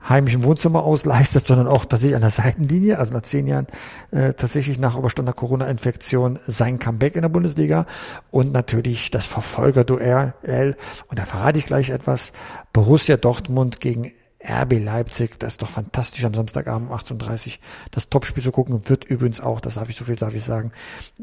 heimischen 0.07 0.43
Wohnzimmer 0.45 0.85
aus 0.85 1.07
leistet, 1.07 1.47
sondern 1.47 1.67
auch 1.69 1.87
tatsächlich 1.87 2.15
an 2.17 2.21
der 2.21 2.31
Seitenlinie, 2.31 2.99
also 2.99 3.15
nach 3.15 3.23
zehn 3.23 3.47
Jahren 3.47 3.67
äh, 4.11 4.35
tatsächlich 4.35 4.79
nach 4.79 4.97
überstandener 4.97 5.35
Corona-Infektion 5.35 6.39
sein 6.47 6.79
Comeback 6.79 7.17
in 7.17 7.23
der 7.23 7.31
Bundesliga 7.31 7.87
und 8.31 8.53
natürlich 8.53 9.11
das 9.11 9.27
Verfolgerduell. 9.27 10.77
Und 11.09 11.19
da 11.19 11.25
verrate 11.25 11.59
ich 11.59 11.67
gleich 11.67 11.91
etwas. 11.91 12.33
Borussia 12.73 13.17
Dortmund 13.17 13.81
gegen 13.81 14.13
RB 14.49 14.79
Leipzig, 14.79 15.39
das 15.39 15.55
ist 15.55 15.63
doch 15.63 15.69
fantastisch 15.69 16.25
am 16.25 16.35
Samstagabend 16.35 16.91
um 16.91 16.97
18.30 16.97 17.59
das 17.91 18.09
Topspiel 18.09 18.43
zu 18.43 18.53
gucken, 18.53 18.89
wird 18.89 19.05
übrigens 19.05 19.41
auch, 19.41 19.61
das 19.61 19.75
darf 19.75 19.89
ich 19.89 19.97
so 19.97 20.05
viel 20.05 20.17
darf 20.17 20.35
ich 20.35 20.45
sagen, 20.45 20.73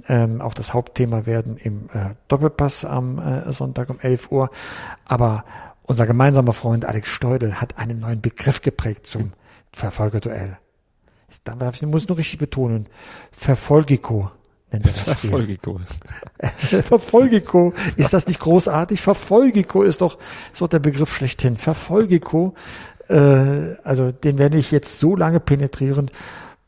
ähm, 0.07 0.41
auch 0.41 0.53
das 0.53 0.73
Hauptthema 0.73 1.25
werden 1.25 1.57
im 1.57 1.89
äh, 1.93 2.15
Doppelpass 2.27 2.85
am 2.85 3.19
äh, 3.19 3.51
Sonntag 3.51 3.89
um 3.89 3.99
11 3.99 4.31
Uhr. 4.31 4.49
Aber 5.05 5.45
unser 5.83 6.05
gemeinsamer 6.05 6.53
Freund 6.53 6.85
Alex 6.85 7.09
Steudel 7.09 7.59
hat 7.59 7.77
einen 7.77 7.99
neuen 7.99 8.21
Begriff 8.21 8.61
geprägt 8.61 9.05
zum 9.05 9.33
Verfolgerduell. 9.71 10.57
Ich 11.29 11.81
muss 11.81 12.07
nur 12.07 12.17
richtig 12.17 12.37
betonen. 12.37 12.87
Verfolgiko 13.31 14.29
nennt 14.71 14.85
er 14.85 14.93
das 14.93 15.17
Spiel. 15.17 15.29
Verfolgiko. 15.29 15.81
Verfolgiko. 16.83 17.73
Ist 17.95 18.13
das 18.13 18.27
nicht 18.27 18.39
großartig? 18.39 19.01
Verfolgiko 19.01 19.81
ist 19.83 20.01
doch, 20.01 20.17
doch 20.59 20.67
der 20.67 20.79
Begriff 20.79 21.13
schlechthin. 21.13 21.57
Verfolgiko 21.57 22.53
äh, 22.55 22.92
also 23.07 24.11
den 24.11 24.37
werde 24.37 24.57
ich 24.57 24.71
jetzt 24.71 24.99
so 24.99 25.15
lange 25.15 25.39
penetrieren, 25.39 26.09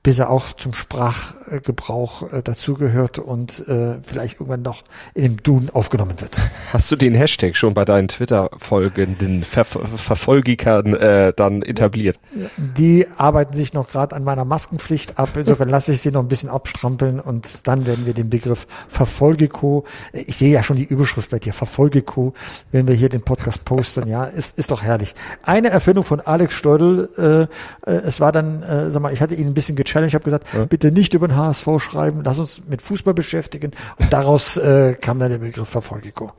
bis 0.06 0.20
er 0.20 0.30
auch 0.30 0.54
zum 0.54 0.72
Sprachgebrauch 0.72 2.32
äh, 2.32 2.44
dazugehört 2.44 3.18
und 3.18 3.68
äh, 3.68 3.96
vielleicht 4.04 4.36
irgendwann 4.36 4.62
noch 4.62 4.84
in 5.16 5.24
dem 5.24 5.38
Duden 5.42 5.72
aufgenommen 5.72 6.22
wird. 6.22 6.38
Hast 6.72 6.92
du 6.92 6.96
den 6.96 7.16
Hashtag 7.16 7.56
schon 7.56 7.74
bei 7.74 7.86
deinen 7.86 8.08
Twitter-folgenden 8.08 9.44
Ver 9.44 9.66
Verfolgikern 9.66 10.94
äh, 10.94 11.34
dann 11.36 11.64
etabliert? 11.64 12.20
Die 12.56 13.08
arbeiten 13.18 13.54
sich 13.54 13.74
noch 13.74 13.90
gerade 13.90 14.16
an 14.16 14.24
meiner 14.24 14.46
Maskenpflicht 14.46 15.18
ab. 15.18 15.30
Insofern 15.38 15.70
lasse 15.70 15.94
ich 15.94 16.02
sie 16.02 16.12
noch 16.12 16.22
ein 16.22 16.28
bisschen 16.28 16.52
abstrampeln 16.52 17.20
und 17.20 17.68
dann 17.68 17.88
werden 17.88 18.06
wir 18.06 18.14
den 18.14 18.30
Begriff 18.30 18.68
Verfolgeko, 18.88 19.86
ich 20.14 20.36
sehe 20.36 20.54
ja 20.54 20.62
schon 20.62 20.78
die 20.78 20.84
Überschrift 20.84 21.32
bei 21.32 21.40
dir, 21.40 21.52
Verfolgeko, 21.52 22.36
wenn 22.72 22.88
wir 22.88 22.94
hier 22.94 23.10
den 23.10 23.24
Podcast 23.24 23.66
posten, 23.66 24.08
ja, 24.08 24.26
ist, 24.26 24.56
ist 24.60 24.70
doch 24.70 24.84
herrlich. 24.84 25.16
Eine 25.42 25.70
Erfindung 25.70 26.04
von 26.04 26.22
Alex 26.22 26.54
Steudel, 26.54 27.10
äh, 27.18 27.92
äh, 27.92 27.96
es 28.02 28.22
war 28.22 28.32
dann, 28.32 28.62
äh, 28.62 28.92
sag 28.92 29.02
mal, 29.02 29.12
ich 29.12 29.22
hatte 29.22 29.34
ihn 29.34 29.48
ein 29.48 29.56
bisschen 29.56 29.76
Challenge. 29.96 30.08
Ich 30.08 30.16
habe 30.16 30.26
gesagt, 30.26 30.48
ja. 30.54 30.66
bitte 30.66 30.92
nicht 30.92 31.14
über 31.14 31.28
den 31.30 31.38
HSV 31.38 31.68
schreiben, 31.80 32.22
lass 32.26 32.38
uns 32.38 32.62
mit 32.68 32.82
Fußball 32.82 33.14
beschäftigen. 33.14 33.72
Und 33.98 34.12
daraus 34.12 34.58
äh, 34.58 34.96
kam 35.00 35.20
dann 35.20 35.32
der 35.32 35.38
Begriff 35.38 35.70
Verfolgiko. 35.70 36.34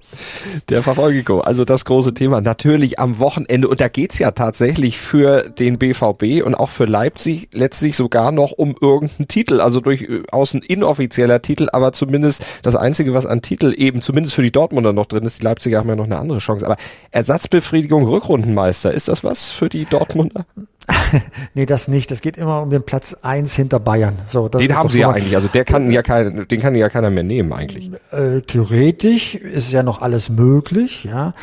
Der 0.69 0.83
Verfolgiko, 0.83 1.41
also 1.41 1.65
das 1.65 1.87
große 1.87 2.13
Thema. 2.13 2.43
Natürlich 2.43 2.99
am 2.99 3.19
Wochenende. 3.19 3.69
Und 3.69 3.81
da 3.81 3.89
geht's 3.89 4.19
ja 4.19 4.33
tatsächlich 4.33 4.99
für 4.99 5.49
den 5.49 5.79
BVB 5.79 6.45
und 6.45 6.55
auch 6.55 6.69
für 6.69 6.85
Leipzig 6.85 7.49
letztlich 7.53 7.97
sogar 7.97 8.31
noch 8.31 8.53
um 8.53 8.77
irgendeinen 8.79 9.29
Titel. 9.29 9.61
Also 9.61 9.81
durchaus 9.81 10.53
ein 10.53 10.61
inoffizieller 10.61 11.41
Titel, 11.41 11.69
aber 11.73 11.93
zumindest 11.93 12.45
das 12.61 12.77
Einzige, 12.77 13.15
was 13.15 13.25
an 13.25 13.41
Titel 13.41 13.73
eben 13.75 14.03
zumindest 14.03 14.35
für 14.35 14.43
die 14.43 14.53
Dortmunder 14.53 14.93
noch 14.93 15.07
drin 15.07 15.25
ist. 15.25 15.41
Die 15.41 15.45
Leipziger 15.45 15.79
haben 15.79 15.89
ja 15.89 15.97
noch 15.97 16.05
eine 16.05 16.19
andere 16.19 16.41
Chance. 16.41 16.67
Aber 16.67 16.77
Ersatzbefriedigung 17.11 18.05
Rückrundenmeister, 18.05 18.93
ist 18.93 19.09
das 19.09 19.25
was 19.25 19.49
für 19.49 19.71
die 19.71 19.87
Dortmunder? 19.87 20.45
nee, 21.55 21.67
das 21.67 21.89
nicht. 21.89 22.13
Es 22.13 22.21
geht 22.21 22.37
immer 22.37 22.63
um 22.63 22.71
den 22.71 22.83
Platz 22.83 23.17
eins 23.23 23.55
hinter 23.55 23.81
Bayern. 23.81 24.15
So, 24.29 24.49
das 24.49 24.61
den 24.61 24.77
haben 24.77 24.89
sie 24.89 25.01
ja 25.01 25.11
eigentlich. 25.11 25.35
Also 25.35 25.49
der 25.49 25.65
kann 25.65 25.91
ja 25.91 26.03
kein, 26.03 26.47
den 26.47 26.61
kann 26.61 26.75
ja 26.75 26.89
keiner 26.89 27.11
mehr 27.11 27.25
nehmen 27.25 27.53
eigentlich. 27.53 27.91
Äh, 28.13 28.41
theoretisch 28.43 29.35
ist 29.35 29.73
ja 29.73 29.83
noch 29.83 30.01
alles 30.01 30.29
möglich, 30.29 31.05
ja. 31.05 31.35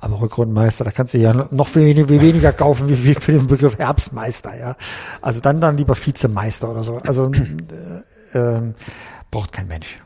Aber 0.00 0.20
Rückrundenmeister, 0.20 0.84
da 0.84 0.90
kannst 0.90 1.14
du 1.14 1.18
ja 1.18 1.32
noch 1.50 1.68
viel, 1.68 1.94
viel 1.94 2.20
weniger 2.20 2.52
kaufen 2.52 2.88
wie, 2.88 3.04
wie 3.04 3.14
für 3.14 3.32
den 3.32 3.46
Begriff 3.46 3.78
Herbstmeister, 3.78 4.58
ja. 4.58 4.76
Also 5.20 5.40
dann 5.40 5.60
dann 5.60 5.76
lieber 5.76 5.96
Vizemeister 5.96 6.70
oder 6.70 6.82
so. 6.82 6.98
Also 6.98 7.30
äh, 8.32 8.38
äh, 8.38 8.72
braucht 9.30 9.52
kein 9.52 9.68
Mensch. 9.68 9.98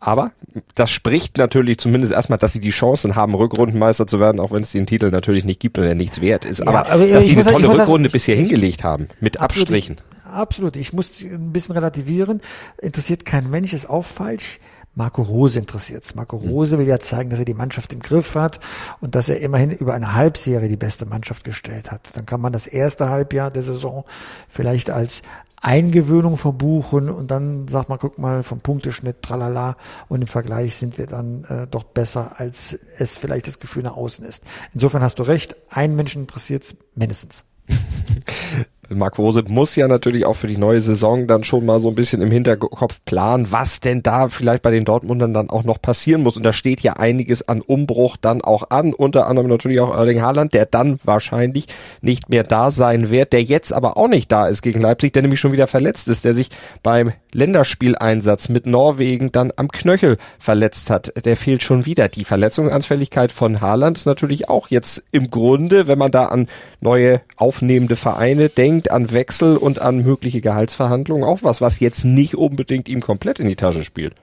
Aber 0.00 0.32
das 0.74 0.90
spricht 0.90 1.38
natürlich 1.38 1.78
zumindest 1.78 2.12
erstmal, 2.12 2.38
dass 2.38 2.52
sie 2.52 2.60
die 2.60 2.70
Chancen 2.70 3.16
haben, 3.16 3.34
Rückrundenmeister 3.34 4.06
zu 4.06 4.20
werden, 4.20 4.40
auch 4.40 4.52
wenn 4.52 4.62
es 4.62 4.72
den 4.72 4.86
Titel 4.86 5.10
natürlich 5.10 5.44
nicht 5.44 5.60
gibt 5.60 5.78
und 5.78 5.84
er 5.84 5.94
nichts 5.94 6.20
wert 6.20 6.44
ist. 6.44 6.60
Ja, 6.60 6.66
aber, 6.66 6.90
aber, 6.90 7.06
dass 7.06 7.26
sie 7.26 7.32
eine 7.32 7.44
tolle 7.44 7.68
Rückrunde 7.68 8.08
bisher 8.08 8.36
hingelegt 8.36 8.84
haben, 8.84 9.08
mit 9.20 9.38
absolut, 9.38 9.68
Abstrichen. 9.68 9.96
Ich, 9.96 10.30
absolut. 10.30 10.76
Ich 10.76 10.92
muss 10.92 11.22
ein 11.22 11.52
bisschen 11.52 11.74
relativieren. 11.74 12.40
Interessiert 12.80 13.24
kein 13.24 13.50
Mensch, 13.50 13.72
ist 13.72 13.88
auch 13.88 14.04
falsch. 14.04 14.58
Marco 14.94 15.22
Rose 15.22 15.58
interessiert's. 15.58 16.16
Marco 16.16 16.42
hm. 16.42 16.50
Rose 16.50 16.76
will 16.76 16.86
ja 16.86 16.98
zeigen, 16.98 17.30
dass 17.30 17.38
er 17.38 17.44
die 17.44 17.54
Mannschaft 17.54 17.92
im 17.92 18.00
Griff 18.00 18.34
hat 18.34 18.58
und 19.00 19.14
dass 19.14 19.28
er 19.28 19.38
immerhin 19.40 19.70
über 19.70 19.94
eine 19.94 20.14
Halbserie 20.14 20.68
die 20.68 20.76
beste 20.76 21.06
Mannschaft 21.06 21.44
gestellt 21.44 21.92
hat. 21.92 22.16
Dann 22.16 22.26
kann 22.26 22.40
man 22.40 22.52
das 22.52 22.66
erste 22.66 23.08
Halbjahr 23.08 23.52
der 23.52 23.62
Saison 23.62 24.04
vielleicht 24.48 24.90
als 24.90 25.22
Eingewöhnung 25.60 26.36
verbuchen 26.36 27.08
und 27.08 27.30
dann 27.30 27.68
sagt 27.68 27.88
man, 27.88 27.98
guck 27.98 28.18
mal, 28.18 28.42
vom 28.42 28.60
Punkteschnitt, 28.60 29.22
tralala, 29.22 29.76
und 30.08 30.22
im 30.22 30.28
Vergleich 30.28 30.76
sind 30.76 30.98
wir 30.98 31.06
dann 31.06 31.44
äh, 31.44 31.66
doch 31.66 31.84
besser, 31.84 32.32
als 32.36 32.72
es 32.98 33.16
vielleicht 33.16 33.46
das 33.46 33.58
Gefühl 33.58 33.82
nach 33.82 33.96
außen 33.96 34.24
ist. 34.24 34.44
Insofern 34.72 35.02
hast 35.02 35.18
du 35.18 35.24
recht, 35.24 35.56
einen 35.70 35.96
Menschen 35.96 36.22
interessiert's 36.22 36.76
mindestens. 36.94 37.44
Marc 38.90 39.18
Rose 39.18 39.42
muss 39.48 39.76
ja 39.76 39.86
natürlich 39.86 40.24
auch 40.24 40.34
für 40.34 40.46
die 40.46 40.56
neue 40.56 40.80
Saison 40.80 41.26
dann 41.26 41.44
schon 41.44 41.66
mal 41.66 41.78
so 41.78 41.88
ein 41.88 41.94
bisschen 41.94 42.22
im 42.22 42.30
Hinterkopf 42.30 43.00
planen, 43.04 43.50
was 43.50 43.80
denn 43.80 44.02
da 44.02 44.28
vielleicht 44.28 44.62
bei 44.62 44.70
den 44.70 44.84
Dortmundern 44.84 45.34
dann 45.34 45.50
auch 45.50 45.64
noch 45.64 45.80
passieren 45.80 46.22
muss. 46.22 46.36
Und 46.36 46.42
da 46.42 46.52
steht 46.52 46.80
ja 46.80 46.94
einiges 46.94 47.46
an 47.46 47.60
Umbruch 47.60 48.16
dann 48.16 48.40
auch 48.40 48.70
an, 48.70 48.94
unter 48.94 49.26
anderem 49.26 49.48
natürlich 49.48 49.80
auch 49.80 49.94
Erling 49.94 50.22
Haaland, 50.22 50.54
der 50.54 50.66
dann 50.66 50.98
wahrscheinlich 51.04 51.66
nicht 52.00 52.30
mehr 52.30 52.44
da 52.44 52.70
sein 52.70 53.10
wird, 53.10 53.32
der 53.32 53.42
jetzt 53.42 53.72
aber 53.72 53.96
auch 53.96 54.08
nicht 54.08 54.32
da 54.32 54.46
ist 54.46 54.62
gegen 54.62 54.80
Leipzig, 54.80 55.12
der 55.12 55.22
nämlich 55.22 55.40
schon 55.40 55.52
wieder 55.52 55.66
verletzt 55.66 56.08
ist, 56.08 56.24
der 56.24 56.32
sich 56.32 56.48
beim 56.82 57.12
Länderspieleinsatz 57.32 58.48
mit 58.48 58.66
Norwegen 58.66 59.32
dann 59.32 59.52
am 59.56 59.68
Knöchel 59.68 60.16
verletzt 60.38 60.88
hat. 60.88 61.12
Der 61.24 61.36
fehlt 61.36 61.62
schon 61.62 61.84
wieder. 61.84 62.08
Die 62.08 62.24
Verletzungsanfälligkeit 62.24 63.32
von 63.32 63.60
Haaland 63.60 63.98
ist 63.98 64.06
natürlich 64.06 64.48
auch 64.48 64.68
jetzt 64.68 65.02
im 65.12 65.30
Grunde, 65.30 65.86
wenn 65.86 65.98
man 65.98 66.10
da 66.10 66.26
an 66.26 66.48
neue 66.80 67.20
aufnehmende 67.36 67.96
Vereine 67.96 68.48
denkt, 68.48 68.77
denkt 68.78 68.92
an 68.92 69.10
Wechsel 69.10 69.56
und 69.56 69.80
an 69.80 70.04
mögliche 70.04 70.40
Gehaltsverhandlungen 70.40 71.24
auch 71.24 71.42
was, 71.42 71.60
was 71.60 71.80
jetzt 71.80 72.04
nicht 72.04 72.36
unbedingt 72.36 72.88
ihm 72.88 73.00
komplett 73.00 73.40
in 73.40 73.48
die 73.48 73.56
Tasche 73.56 73.82
spielt. 73.82 74.14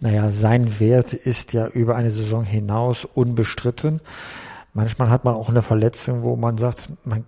Naja, 0.00 0.28
sein 0.30 0.80
Wert 0.80 1.12
ist 1.12 1.52
ja 1.52 1.68
über 1.68 1.94
eine 1.94 2.10
Saison 2.10 2.42
hinaus 2.42 3.04
unbestritten. 3.04 4.00
Manchmal 4.74 5.08
hat 5.08 5.24
man 5.24 5.34
auch 5.34 5.50
eine 5.50 5.62
Verletzung, 5.62 6.24
wo 6.24 6.34
man 6.34 6.58
sagt, 6.58 6.88
man 7.04 7.24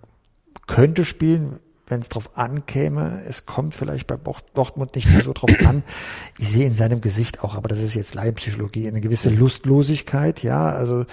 könnte 0.67 1.05
spielen, 1.05 1.59
wenn 1.87 1.99
es 1.99 2.09
drauf 2.09 2.31
ankäme. 2.35 3.21
Es 3.27 3.45
kommt 3.45 3.75
vielleicht 3.75 4.07
bei 4.07 4.17
Dortmund 4.53 4.95
nicht 4.95 5.09
mehr 5.09 5.21
so 5.21 5.33
drauf 5.33 5.51
an. 5.65 5.83
Ich 6.39 6.49
sehe 6.49 6.65
in 6.65 6.75
seinem 6.75 7.01
Gesicht 7.01 7.43
auch, 7.43 7.55
aber 7.55 7.67
das 7.67 7.79
ist 7.79 7.93
jetzt 7.93 8.15
Leihpsychologie, 8.15 8.87
eine 8.87 9.01
gewisse 9.01 9.29
Lustlosigkeit, 9.29 10.43
ja. 10.43 10.69
Also 10.69 11.05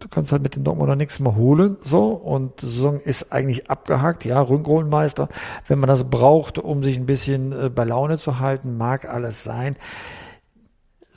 du 0.00 0.08
kannst 0.08 0.32
halt 0.32 0.42
mit 0.42 0.56
den 0.56 0.64
Dortmunder 0.64 0.96
nichts 0.96 1.20
mehr 1.20 1.36
holen, 1.36 1.76
so. 1.82 2.08
Und 2.08 2.62
die 2.62 2.66
Saison 2.66 3.00
ist 3.00 3.32
eigentlich 3.32 3.70
abgehakt, 3.70 4.24
ja, 4.24 4.40
Rückrollenmeister. 4.40 5.28
Wenn 5.68 5.78
man 5.78 5.88
das 5.88 6.04
braucht, 6.04 6.58
um 6.58 6.82
sich 6.82 6.96
ein 6.96 7.06
bisschen 7.06 7.52
äh, 7.52 7.70
bei 7.70 7.84
Laune 7.84 8.18
zu 8.18 8.40
halten, 8.40 8.76
mag 8.76 9.08
alles 9.08 9.44
sein. 9.44 9.76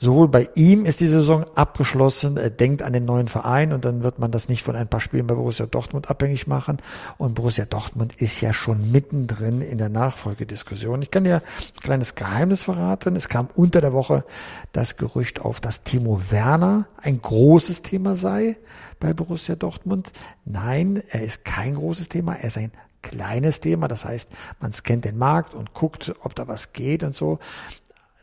Sowohl 0.00 0.28
bei 0.28 0.48
ihm 0.54 0.86
ist 0.86 1.00
die 1.00 1.08
Saison 1.08 1.44
abgeschlossen, 1.56 2.36
er 2.36 2.50
denkt 2.50 2.82
an 2.82 2.92
den 2.92 3.04
neuen 3.04 3.26
Verein 3.26 3.72
und 3.72 3.84
dann 3.84 4.04
wird 4.04 4.20
man 4.20 4.30
das 4.30 4.48
nicht 4.48 4.62
von 4.62 4.76
ein 4.76 4.86
paar 4.86 5.00
Spielen 5.00 5.26
bei 5.26 5.34
Borussia 5.34 5.66
Dortmund 5.66 6.08
abhängig 6.08 6.46
machen. 6.46 6.78
Und 7.16 7.34
Borussia 7.34 7.64
Dortmund 7.64 8.14
ist 8.14 8.40
ja 8.40 8.52
schon 8.52 8.92
mittendrin 8.92 9.60
in 9.60 9.76
der 9.76 9.88
Nachfolgediskussion. 9.88 11.02
Ich 11.02 11.10
kann 11.10 11.24
dir 11.24 11.38
ein 11.38 11.80
kleines 11.82 12.14
Geheimnis 12.14 12.62
verraten. 12.62 13.16
Es 13.16 13.28
kam 13.28 13.48
unter 13.56 13.80
der 13.80 13.92
Woche 13.92 14.24
das 14.70 14.98
Gerücht 14.98 15.40
auf, 15.40 15.60
dass 15.60 15.82
Timo 15.82 16.22
Werner 16.30 16.86
ein 17.02 17.20
großes 17.20 17.82
Thema 17.82 18.14
sei 18.14 18.56
bei 19.00 19.12
Borussia 19.12 19.56
Dortmund. 19.56 20.12
Nein, 20.44 21.02
er 21.10 21.24
ist 21.24 21.44
kein 21.44 21.74
großes 21.74 22.08
Thema, 22.08 22.34
er 22.34 22.46
ist 22.46 22.58
ein 22.58 22.70
kleines 23.02 23.58
Thema. 23.58 23.88
Das 23.88 24.04
heißt, 24.04 24.28
man 24.60 24.72
scannt 24.72 25.04
den 25.04 25.18
Markt 25.18 25.54
und 25.54 25.74
guckt, 25.74 26.14
ob 26.22 26.36
da 26.36 26.46
was 26.46 26.72
geht 26.72 27.02
und 27.02 27.16
so. 27.16 27.40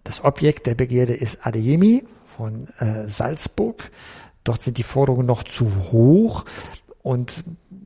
Das 0.05 0.23
Objekt 0.23 0.67
der 0.67 0.75
Begierde 0.75 1.13
ist 1.13 1.45
Adeyemi 1.45 2.05
von 2.25 2.67
äh, 2.79 3.09
Salzburg. 3.09 3.91
Dort 4.43 4.61
sind 4.61 4.77
die 4.77 4.83
Forderungen 4.83 5.25
noch 5.25 5.43
zu 5.43 5.67
hoch 5.91 6.45
und 7.01 7.43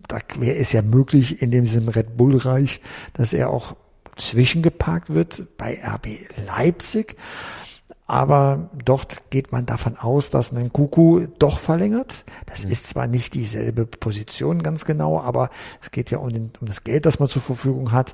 da 0.08 0.20
wäre 0.38 0.58
es 0.58 0.74
ja 0.74 0.82
möglich 0.82 1.42
in 1.42 1.50
diesem 1.50 1.88
Red 1.88 2.18
Bull 2.18 2.36
Reich, 2.38 2.82
dass 3.14 3.32
er 3.32 3.50
auch 3.50 3.76
zwischengeparkt 4.18 5.14
wird 5.14 5.48
bei 5.58 5.80
RB 5.82 6.08
Leipzig. 6.46 7.16
Aber 8.06 8.70
dort 8.84 9.30
geht 9.30 9.52
man 9.52 9.66
davon 9.66 9.96
aus, 9.96 10.30
dass 10.30 10.52
ein 10.52 10.74
Kuku 10.74 11.28
doch 11.38 11.60
verlängert. 11.60 12.26
Das 12.48 12.66
mhm. 12.66 12.72
ist 12.72 12.88
zwar 12.88 13.08
nicht 13.08 13.34
dieselbe 13.34 13.86
Position 13.86 14.62
ganz 14.62 14.84
genau, 14.84 15.22
aber 15.22 15.52
es 15.82 15.92
geht 15.92 16.12
ja 16.12 16.18
um, 16.18 16.34
den, 16.34 16.52
um 16.60 16.68
das 16.68 16.84
Geld, 16.84 17.06
das 17.06 17.20
man 17.20 17.30
zur 17.30 17.44
Verfügung 17.44 17.92
hat 17.94 18.14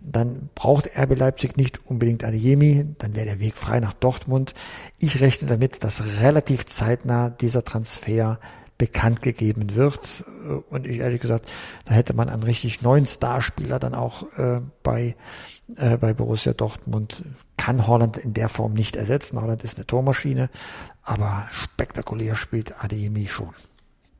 dann 0.00 0.50
braucht 0.54 0.90
RB 0.98 1.18
Leipzig 1.18 1.56
nicht 1.56 1.86
unbedingt 1.86 2.24
Adeyemi, 2.24 2.86
dann 2.98 3.14
wäre 3.14 3.26
der 3.26 3.40
Weg 3.40 3.54
frei 3.54 3.80
nach 3.80 3.94
Dortmund. 3.94 4.54
Ich 4.98 5.20
rechne 5.20 5.48
damit, 5.48 5.84
dass 5.84 6.20
relativ 6.22 6.66
zeitnah 6.66 7.30
dieser 7.30 7.64
Transfer 7.64 8.38
bekannt 8.78 9.22
gegeben 9.22 9.74
wird. 9.74 10.24
Und 10.70 10.86
ich 10.86 10.98
ehrlich 10.98 11.20
gesagt, 11.20 11.50
da 11.84 11.94
hätte 11.94 12.14
man 12.14 12.28
einen 12.28 12.44
richtig 12.44 12.80
neuen 12.80 13.06
Starspieler 13.06 13.78
dann 13.78 13.94
auch 13.94 14.22
äh, 14.38 14.60
bei, 14.82 15.16
äh, 15.76 15.96
bei 15.96 16.14
Borussia 16.14 16.52
Dortmund. 16.52 17.24
Kann 17.56 17.88
Holland 17.88 18.16
in 18.16 18.34
der 18.34 18.48
Form 18.48 18.72
nicht 18.72 18.94
ersetzen. 18.94 19.40
Holland 19.40 19.64
ist 19.64 19.76
eine 19.76 19.86
Tormaschine, 19.86 20.48
aber 21.02 21.48
spektakulär 21.50 22.36
spielt 22.36 22.82
Adeyemi 22.82 23.26
schon. 23.26 23.52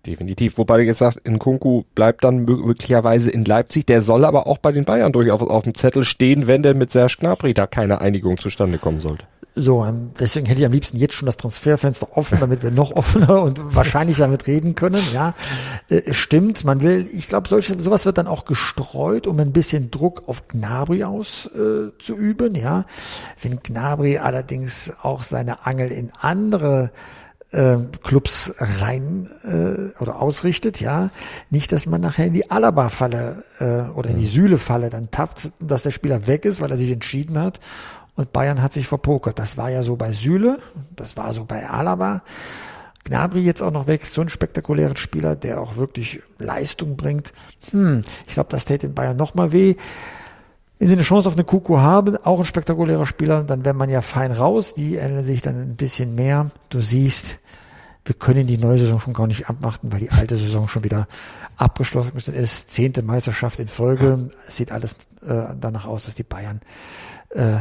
Definitiv. 0.07 0.59
Wobei 0.59 0.85
gesagt, 0.85 1.29
Nkunku 1.29 1.83
bleibt 1.95 2.25
dann 2.25 2.45
möglicherweise 2.45 3.31
in 3.31 3.45
Leipzig. 3.45 3.87
Der 3.87 4.01
soll 4.01 4.25
aber 4.25 4.47
auch 4.47 4.59
bei 4.59 4.73
den 4.73 4.85
Bayern 4.85 5.13
durchaus 5.13 5.43
auf 5.43 5.65
dem 5.65 5.75
Zettel 5.75 6.05
stehen, 6.05 6.47
wenn 6.47 6.63
denn 6.63 6.79
mit 6.79 6.91
Serge 6.91 7.17
Gnabry 7.21 7.53
da 7.53 7.67
keine 7.67 8.01
Einigung 8.01 8.37
zustande 8.39 8.79
kommen 8.79 9.01
sollte. 9.01 9.25
So, 9.61 9.85
ähm, 9.85 10.13
deswegen 10.19 10.47
hätte 10.47 10.61
ich 10.61 10.67
am 10.67 10.73
liebsten 10.73 10.99
jetzt 10.99 11.15
schon 11.15 11.27
das 11.27 11.37
Transferfenster 11.37 12.17
offen, 12.17 12.39
damit 12.39 12.63
wir 12.63 12.71
noch 12.71 12.93
offener 12.97 13.43
und 13.43 13.75
wahrscheinlich 13.75 14.19
damit 14.19 14.47
reden 14.47 14.77
können. 14.77 15.03
Ja, 15.13 15.35
äh, 15.89 16.13
stimmt. 16.13 16.65
Man 16.65 16.81
will, 16.81 17.09
ich 17.13 17.29
glaube, 17.29 17.49
solche, 17.49 17.79
sowas 17.81 18.07
wird 18.07 18.19
dann 18.19 18.29
auch 18.29 18.45
gestreut, 18.45 19.27
um 19.27 19.41
ein 19.41 19.53
bisschen 19.53 19.91
Druck 19.91 20.29
auf 20.29 20.47
Gnabry 20.47 21.03
auszuüben. 21.03 22.55
Äh, 22.55 22.61
ja, 22.61 22.85
wenn 23.43 23.61
Gnabry 23.61 24.19
allerdings 24.19 24.93
auch 25.03 25.25
seine 25.25 25.67
Angel 25.67 25.91
in 25.91 26.13
andere 26.21 26.93
äh, 27.51 27.79
Clubs 28.03 28.55
rein 28.59 29.29
äh, 29.45 30.03
oder 30.03 30.21
ausrichtet, 30.21 30.81
ja. 30.81 31.11
Nicht, 31.51 31.73
dass 31.73 31.87
man 31.87 32.01
nachher 32.01 32.27
in 32.27 32.33
die 32.35 32.51
Alaba-Falle 32.51 33.43
äh, 33.59 33.91
oder 33.97 34.11
in 34.11 34.19
die 34.19 34.27
Sühle-Falle 34.27 34.91
dann 34.91 35.11
tappt, 35.11 35.53
dass 35.61 35.83
der 35.83 35.91
Spieler 35.91 36.27
weg 36.27 36.45
ist, 36.45 36.61
weil 36.61 36.71
er 36.71 36.77
sich 36.77 36.93
entschieden 36.93 37.39
hat. 37.39 37.61
Und 38.17 38.33
Bayern 38.33 38.63
hat 38.63 38.73
sich 38.73 38.89
verpokert. 38.89 39.39
Das 39.39 39.57
war 39.57 39.71
ja 39.71 39.83
so 39.83 39.97
bei 39.97 40.13
Sühle, 40.13 40.59
das 40.97 41.17
war 41.17 41.33
so 41.33 41.45
bei 41.45 41.69
Alaba. 41.69 42.23
Gnabry 43.05 43.41
jetzt 43.41 43.63
auch 43.63 43.71
noch 43.71 43.87
weg, 43.87 44.05
so 44.05 44.21
ein 44.21 44.29
spektakulärer 44.29 44.97
Spieler, 44.97 45.35
der 45.35 45.61
auch 45.61 45.77
wirklich 45.77 46.21
Leistung 46.39 46.97
bringt. 46.97 47.33
Hm, 47.71 48.03
ich 48.27 48.35
glaube, 48.35 48.51
das 48.51 48.65
täte 48.65 48.89
in 48.89 48.95
Bayern 48.95 49.17
nochmal 49.17 49.53
weh. 49.53 49.77
Wenn 50.79 50.89
sie 50.89 50.95
eine 50.95 51.03
Chance 51.03 51.29
auf 51.29 51.35
eine 51.35 51.45
Kuku 51.45 51.79
haben, 51.79 52.17
auch 52.25 52.39
ein 52.39 52.45
spektakulärer 52.45 53.07
Spieler, 53.07 53.43
dann 53.43 53.65
wäre 53.65 53.75
man 53.75 53.91
ja 53.91 54.01
fein 54.01 54.31
raus. 54.31 54.75
Die 54.75 54.97
ändern 54.97 55.25
sich 55.25 55.43
dann 55.43 55.61
ein 55.61 55.77
bisschen 55.77 56.15
mehr. 56.15 56.51
Du 56.69 56.81
siehst, 56.81 57.41
wir 58.05 58.15
können 58.15 58.47
die 58.47 58.59
neue 58.59 58.79
Saison 58.79 59.01
schon 59.01 59.13
gar 59.13 59.27
nicht 59.27 59.49
abwarten, 59.49 59.93
weil 59.93 60.01
die 60.01 60.11
alte 60.11 60.37
Saison 60.37 60.69
schon 60.69 60.85
wieder 60.85 61.09
abgeschlossen 61.57 62.17
ist. 62.33 62.71
Zehnte 62.71 63.03
Meisterschaft 63.03 63.59
in 63.59 63.69
Folge. 63.69 64.31
Es 64.47 64.57
sieht 64.57 64.71
alles 64.71 64.95
äh, 65.27 65.55
danach 65.61 65.87
aus, 65.87 66.05
dass 66.05 66.15
die 66.15 66.23
Bayern 66.23 66.61
äh, 67.31 67.57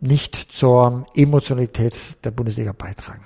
nicht 0.00 0.34
zur 0.34 1.06
Emotionalität 1.14 2.24
der 2.24 2.30
Bundesliga 2.30 2.72
beitragen. 2.72 3.24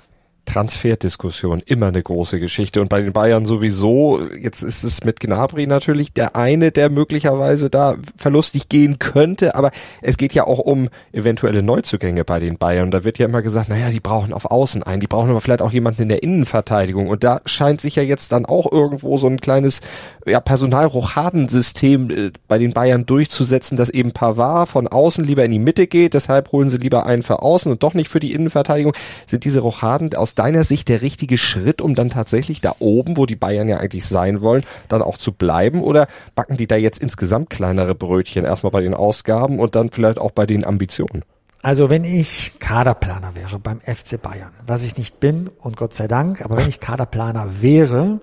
Transferdiskussion 0.49 1.61
immer 1.65 1.87
eine 1.87 2.01
große 2.01 2.39
Geschichte 2.39 2.81
und 2.81 2.89
bei 2.89 3.01
den 3.01 3.13
Bayern 3.13 3.45
sowieso. 3.45 4.19
Jetzt 4.41 4.63
ist 4.63 4.83
es 4.83 5.03
mit 5.03 5.19
Gnabry 5.19 5.67
natürlich 5.67 6.11
der 6.11 6.35
eine, 6.35 6.71
der 6.71 6.89
möglicherweise 6.89 7.69
da 7.69 7.97
verlustig 8.17 8.67
gehen 8.67 8.97
könnte, 8.97 9.53
aber 9.53 9.69
es 10.01 10.17
geht 10.17 10.33
ja 10.33 10.47
auch 10.47 10.59
um 10.59 10.89
eventuelle 11.13 11.61
Neuzugänge 11.61 12.25
bei 12.25 12.39
den 12.39 12.57
Bayern. 12.57 12.89
Da 12.89 13.03
wird 13.03 13.19
ja 13.19 13.27
immer 13.27 13.43
gesagt, 13.43 13.69
naja, 13.69 13.89
die 13.91 13.99
brauchen 13.99 14.33
auf 14.33 14.49
Außen 14.49 14.81
einen, 14.81 15.01
die 15.01 15.07
brauchen 15.07 15.29
aber 15.29 15.41
vielleicht 15.41 15.61
auch 15.61 15.71
jemanden 15.71 16.01
in 16.01 16.09
der 16.09 16.23
Innenverteidigung 16.23 17.07
und 17.07 17.23
da 17.23 17.41
scheint 17.45 17.79
sich 17.79 17.95
ja 17.95 18.03
jetzt 18.03 18.31
dann 18.31 18.45
auch 18.45 18.71
irgendwo 18.71 19.17
so 19.17 19.27
ein 19.27 19.39
kleines 19.39 19.81
ja, 20.29 20.39
Personalrochadensystem 20.39 22.09
äh, 22.09 22.31
bei 22.47 22.57
den 22.57 22.71
Bayern 22.71 23.05
durchzusetzen, 23.05 23.77
dass 23.77 23.89
eben 23.89 24.11
Pavard 24.11 24.69
von 24.69 24.87
außen 24.87 25.23
lieber 25.23 25.43
in 25.43 25.51
die 25.51 25.59
Mitte 25.59 25.87
geht, 25.87 26.13
deshalb 26.13 26.51
holen 26.51 26.69
sie 26.69 26.77
lieber 26.77 27.05
einen 27.05 27.23
für 27.23 27.41
außen 27.41 27.71
und 27.71 27.83
doch 27.83 27.93
nicht 27.93 28.09
für 28.09 28.19
die 28.19 28.33
Innenverteidigung. 28.33 28.93
Sind 29.27 29.45
diese 29.45 29.59
Rochaden 29.59 30.13
aus 30.15 30.35
deiner 30.35 30.63
Sicht 30.63 30.89
der 30.89 31.01
richtige 31.01 31.37
Schritt, 31.37 31.81
um 31.81 31.95
dann 31.95 32.09
tatsächlich 32.09 32.61
da 32.61 32.75
oben, 32.79 33.17
wo 33.17 33.25
die 33.25 33.35
Bayern 33.35 33.67
ja 33.67 33.77
eigentlich 33.77 34.05
sein 34.05 34.41
wollen, 34.41 34.63
dann 34.87 35.01
auch 35.01 35.17
zu 35.17 35.31
bleiben? 35.31 35.81
Oder 35.81 36.07
backen 36.35 36.57
die 36.57 36.67
da 36.67 36.75
jetzt 36.75 36.99
insgesamt 36.99 37.49
kleinere 37.49 37.95
Brötchen 37.95 38.45
erstmal 38.45 38.71
bei 38.71 38.81
den 38.81 38.93
Ausgaben 38.93 39.59
und 39.59 39.75
dann 39.75 39.89
vielleicht 39.89 40.19
auch 40.19 40.31
bei 40.31 40.45
den 40.45 40.65
Ambitionen? 40.65 41.23
Also 41.61 41.89
wenn 41.89 42.05
ich 42.05 42.57
Kaderplaner 42.59 43.35
wäre 43.35 43.59
beim 43.59 43.81
FC 43.81 44.21
Bayern, 44.21 44.53
was 44.65 44.83
ich 44.83 44.97
nicht 44.97 45.19
bin 45.19 45.49
und 45.59 45.75
Gott 45.75 45.93
sei 45.93 46.07
Dank, 46.07 46.41
aber 46.41 46.55
wenn 46.55 46.69
ich 46.69 46.79
Kaderplaner 46.79 47.61
wäre, 47.61 48.21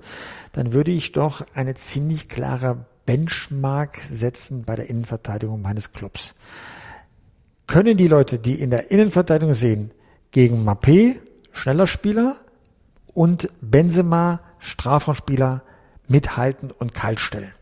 dann 0.52 0.72
würde 0.72 0.90
ich 0.90 1.12
doch 1.12 1.44
eine 1.54 1.74
ziemlich 1.74 2.30
klare 2.30 2.86
Benchmark 3.04 3.98
setzen 4.10 4.64
bei 4.64 4.74
der 4.74 4.88
Innenverteidigung 4.88 5.60
meines 5.60 5.92
Clubs. 5.92 6.34
Können 7.66 7.98
die 7.98 8.08
Leute, 8.08 8.38
die 8.38 8.54
in 8.54 8.70
der 8.70 8.90
Innenverteidigung 8.90 9.52
sehen, 9.52 9.90
gegen 10.30 10.66
Mappé, 10.66 11.16
schneller 11.52 11.86
Spieler, 11.86 12.36
und 13.12 13.48
Benzema, 13.60 14.40
Strafraumspieler, 14.60 15.62
mithalten 16.08 16.70
und 16.70 16.94
kaltstellen? 16.94 17.52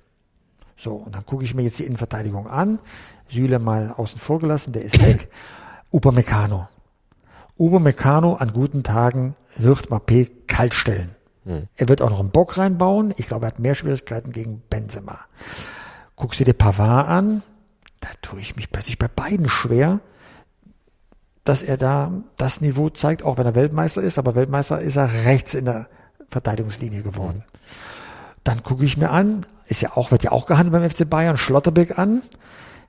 So, 0.76 0.94
und 0.94 1.14
dann 1.14 1.26
gucke 1.26 1.44
ich 1.44 1.54
mir 1.54 1.62
jetzt 1.62 1.78
die 1.78 1.84
Innenverteidigung 1.84 2.46
an. 2.48 2.78
Süle 3.28 3.58
mal 3.58 3.92
außen 3.96 4.20
vor 4.20 4.38
gelassen, 4.38 4.72
der 4.72 4.82
ist 4.82 5.00
weg. 5.00 5.28
Upamecano. 5.94 6.66
Upamecano 7.56 8.34
an 8.34 8.52
guten 8.52 8.82
Tagen 8.82 9.36
wird 9.56 9.90
Mappé 9.90 10.28
kalt 10.48 10.74
stellen. 10.74 11.14
Hm. 11.44 11.68
Er 11.76 11.88
wird 11.88 12.02
auch 12.02 12.10
noch 12.10 12.18
einen 12.18 12.32
Bock 12.32 12.58
reinbauen. 12.58 13.14
Ich 13.16 13.28
glaube, 13.28 13.46
er 13.46 13.52
hat 13.52 13.60
mehr 13.60 13.76
Schwierigkeiten 13.76 14.32
gegen 14.32 14.60
Benzema. 14.68 15.20
Guckst 16.16 16.40
du 16.40 16.44
dir 16.44 16.52
Pavard 16.52 17.08
an, 17.08 17.42
da 18.00 18.08
tue 18.22 18.40
ich 18.40 18.56
mich 18.56 18.72
plötzlich 18.72 18.98
bei 18.98 19.06
beiden 19.06 19.48
schwer, 19.48 20.00
dass 21.44 21.62
er 21.62 21.76
da 21.76 22.10
das 22.38 22.60
Niveau 22.60 22.90
zeigt, 22.90 23.22
auch 23.22 23.38
wenn 23.38 23.46
er 23.46 23.54
Weltmeister 23.54 24.02
ist, 24.02 24.18
aber 24.18 24.34
Weltmeister 24.34 24.80
ist 24.80 24.96
er 24.96 25.26
rechts 25.26 25.54
in 25.54 25.66
der 25.66 25.86
Verteidigungslinie 26.28 27.02
geworden. 27.02 27.44
Dann 28.42 28.64
gucke 28.64 28.84
ich 28.84 28.96
mir 28.96 29.10
an, 29.10 29.46
ist 29.66 29.80
ja 29.80 29.96
auch, 29.96 30.10
wird 30.10 30.24
ja 30.24 30.32
auch 30.32 30.46
gehandelt 30.46 30.72
beim 30.72 30.90
FC 30.90 31.08
Bayern, 31.08 31.38
Schlotterbeck 31.38 32.00
an. 32.00 32.22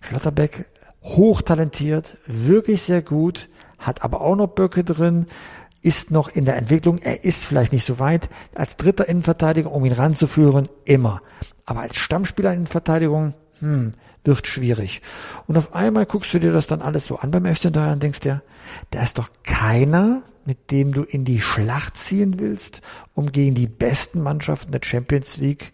Schlotterbeck 0.02 0.66
hochtalentiert, 1.06 2.18
wirklich 2.26 2.82
sehr 2.82 3.02
gut, 3.02 3.48
hat 3.78 4.04
aber 4.04 4.22
auch 4.22 4.36
noch 4.36 4.48
Böcke 4.48 4.84
drin, 4.84 5.28
ist 5.82 6.10
noch 6.10 6.30
in 6.30 6.46
der 6.46 6.58
Entwicklung, 6.58 6.98
er 6.98 7.24
ist 7.24 7.46
vielleicht 7.46 7.72
nicht 7.72 7.86
so 7.86 8.00
weit 8.00 8.30
als 8.56 8.76
dritter 8.76 9.08
Innenverteidiger, 9.08 9.72
um 9.72 9.86
ihn 9.86 9.94
ranzuführen, 9.94 10.68
immer. 10.84 11.22
Aber 11.66 11.82
als 11.82 11.98
Stammspieler 11.98 12.54
in 12.54 12.66
Verteidigung, 12.66 13.36
hm, 13.60 13.94
wird 14.24 14.48
schwierig. 14.48 15.02
Und 15.46 15.58
auf 15.58 15.76
einmal 15.76 16.08
guckst 16.08 16.34
du 16.34 16.40
dir 16.40 16.52
das 16.52 16.66
dann 16.66 16.82
alles 16.82 17.06
so 17.06 17.18
an 17.18 17.30
beim 17.30 17.46
FC 17.46 17.72
Bayern 17.72 17.94
und 17.94 18.04
denkst 18.04 18.22
dir, 18.22 18.42
da 18.90 19.04
ist 19.04 19.20
doch 19.20 19.30
keiner, 19.44 20.24
mit 20.44 20.72
dem 20.72 20.92
du 20.92 21.04
in 21.04 21.24
die 21.24 21.40
Schlacht 21.40 21.98
ziehen 21.98 22.40
willst, 22.40 22.82
um 23.14 23.32
gegen 23.32 23.54
die 23.54 23.68
besten 23.68 24.22
Mannschaften 24.22 24.72
der 24.72 24.82
Champions 24.84 25.38
League 25.38 25.74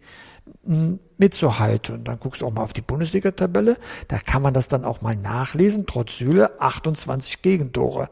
mitzuhalten. 1.22 1.96
Und 1.96 2.08
dann 2.08 2.20
guckst 2.20 2.42
du 2.42 2.48
auch 2.48 2.52
mal 2.52 2.64
auf 2.64 2.74
die 2.74 2.82
Bundesliga-Tabelle. 2.82 3.78
Da 4.10 4.18
kann 4.18 4.42
man 4.42 4.54
das 4.54 4.68
dann 4.68 4.84
auch 4.84 5.02
mal 5.02 5.16
nachlesen. 5.16 5.86
Trotz 5.86 6.18
Süle 6.18 6.60
28 6.60 7.42
Gegentore. 7.42 8.10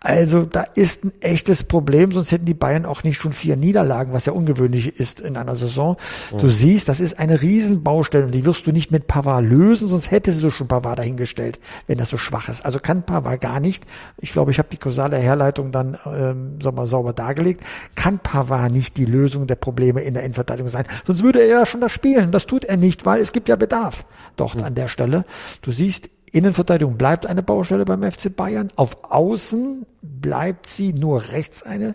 Also 0.00 0.44
da 0.44 0.62
ist 0.74 1.04
ein 1.04 1.12
echtes 1.20 1.64
Problem. 1.64 2.10
Sonst 2.10 2.32
hätten 2.32 2.44
die 2.44 2.54
Bayern 2.54 2.84
auch 2.84 3.04
nicht 3.04 3.20
schon 3.20 3.32
vier 3.32 3.56
Niederlagen, 3.56 4.12
was 4.12 4.26
ja 4.26 4.32
ungewöhnlich 4.32 4.98
ist 4.98 5.20
in 5.20 5.36
einer 5.36 5.54
Saison. 5.54 5.96
Du 6.32 6.46
mhm. 6.46 6.50
siehst, 6.50 6.88
das 6.88 7.00
ist 7.00 7.18
eine 7.18 7.40
Riesenbaustelle 7.40 8.24
und 8.24 8.34
die 8.34 8.44
wirst 8.44 8.66
du 8.66 8.72
nicht 8.72 8.90
mit 8.90 9.06
Pavard 9.06 9.44
lösen, 9.44 9.88
sonst 9.88 10.10
hättest 10.10 10.42
du 10.42 10.50
schon 10.50 10.68
Pavard 10.68 10.98
dahingestellt, 10.98 11.60
wenn 11.86 11.98
das 11.98 12.10
so 12.10 12.18
schwach 12.18 12.48
ist. 12.48 12.64
Also 12.64 12.80
kann 12.80 13.04
Pavard 13.04 13.40
gar 13.40 13.60
nicht. 13.60 13.86
Ich 14.18 14.32
glaube, 14.32 14.50
ich 14.50 14.58
habe 14.58 14.68
die 14.72 14.76
kausale 14.76 15.18
Herleitung 15.18 15.70
dann 15.70 15.96
ähm, 16.06 16.58
sag 16.60 16.74
mal, 16.74 16.86
sauber 16.86 17.12
dargelegt. 17.12 17.62
Kann 17.94 18.18
Pavard 18.18 18.72
nicht 18.72 18.96
die 18.96 19.04
Lösung 19.04 19.46
der 19.46 19.56
Probleme 19.56 20.00
in 20.00 20.14
der 20.14 20.24
Innenverteidigung 20.24 20.68
sein? 20.68 20.86
Sonst 21.06 21.22
würde 21.22 21.40
er 21.40 21.46
ja 21.46 21.66
schon 21.66 21.80
das 21.80 21.92
spielen. 21.92 22.32
Das 22.32 22.39
tut 22.46 22.64
er 22.64 22.76
nicht, 22.76 23.06
weil 23.06 23.20
es 23.20 23.32
gibt 23.32 23.48
ja 23.48 23.56
Bedarf 23.56 24.04
dort 24.36 24.56
mhm. 24.56 24.64
an 24.64 24.74
der 24.74 24.88
Stelle. 24.88 25.24
Du 25.62 25.72
siehst, 25.72 26.10
Innenverteidigung 26.32 26.96
bleibt 26.96 27.26
eine 27.26 27.42
Baustelle 27.42 27.84
beim 27.84 28.02
FC 28.02 28.34
Bayern. 28.34 28.70
Auf 28.76 29.04
Außen 29.10 29.86
bleibt 30.02 30.66
sie 30.66 30.92
nur 30.92 31.30
rechts 31.32 31.62
eine 31.62 31.94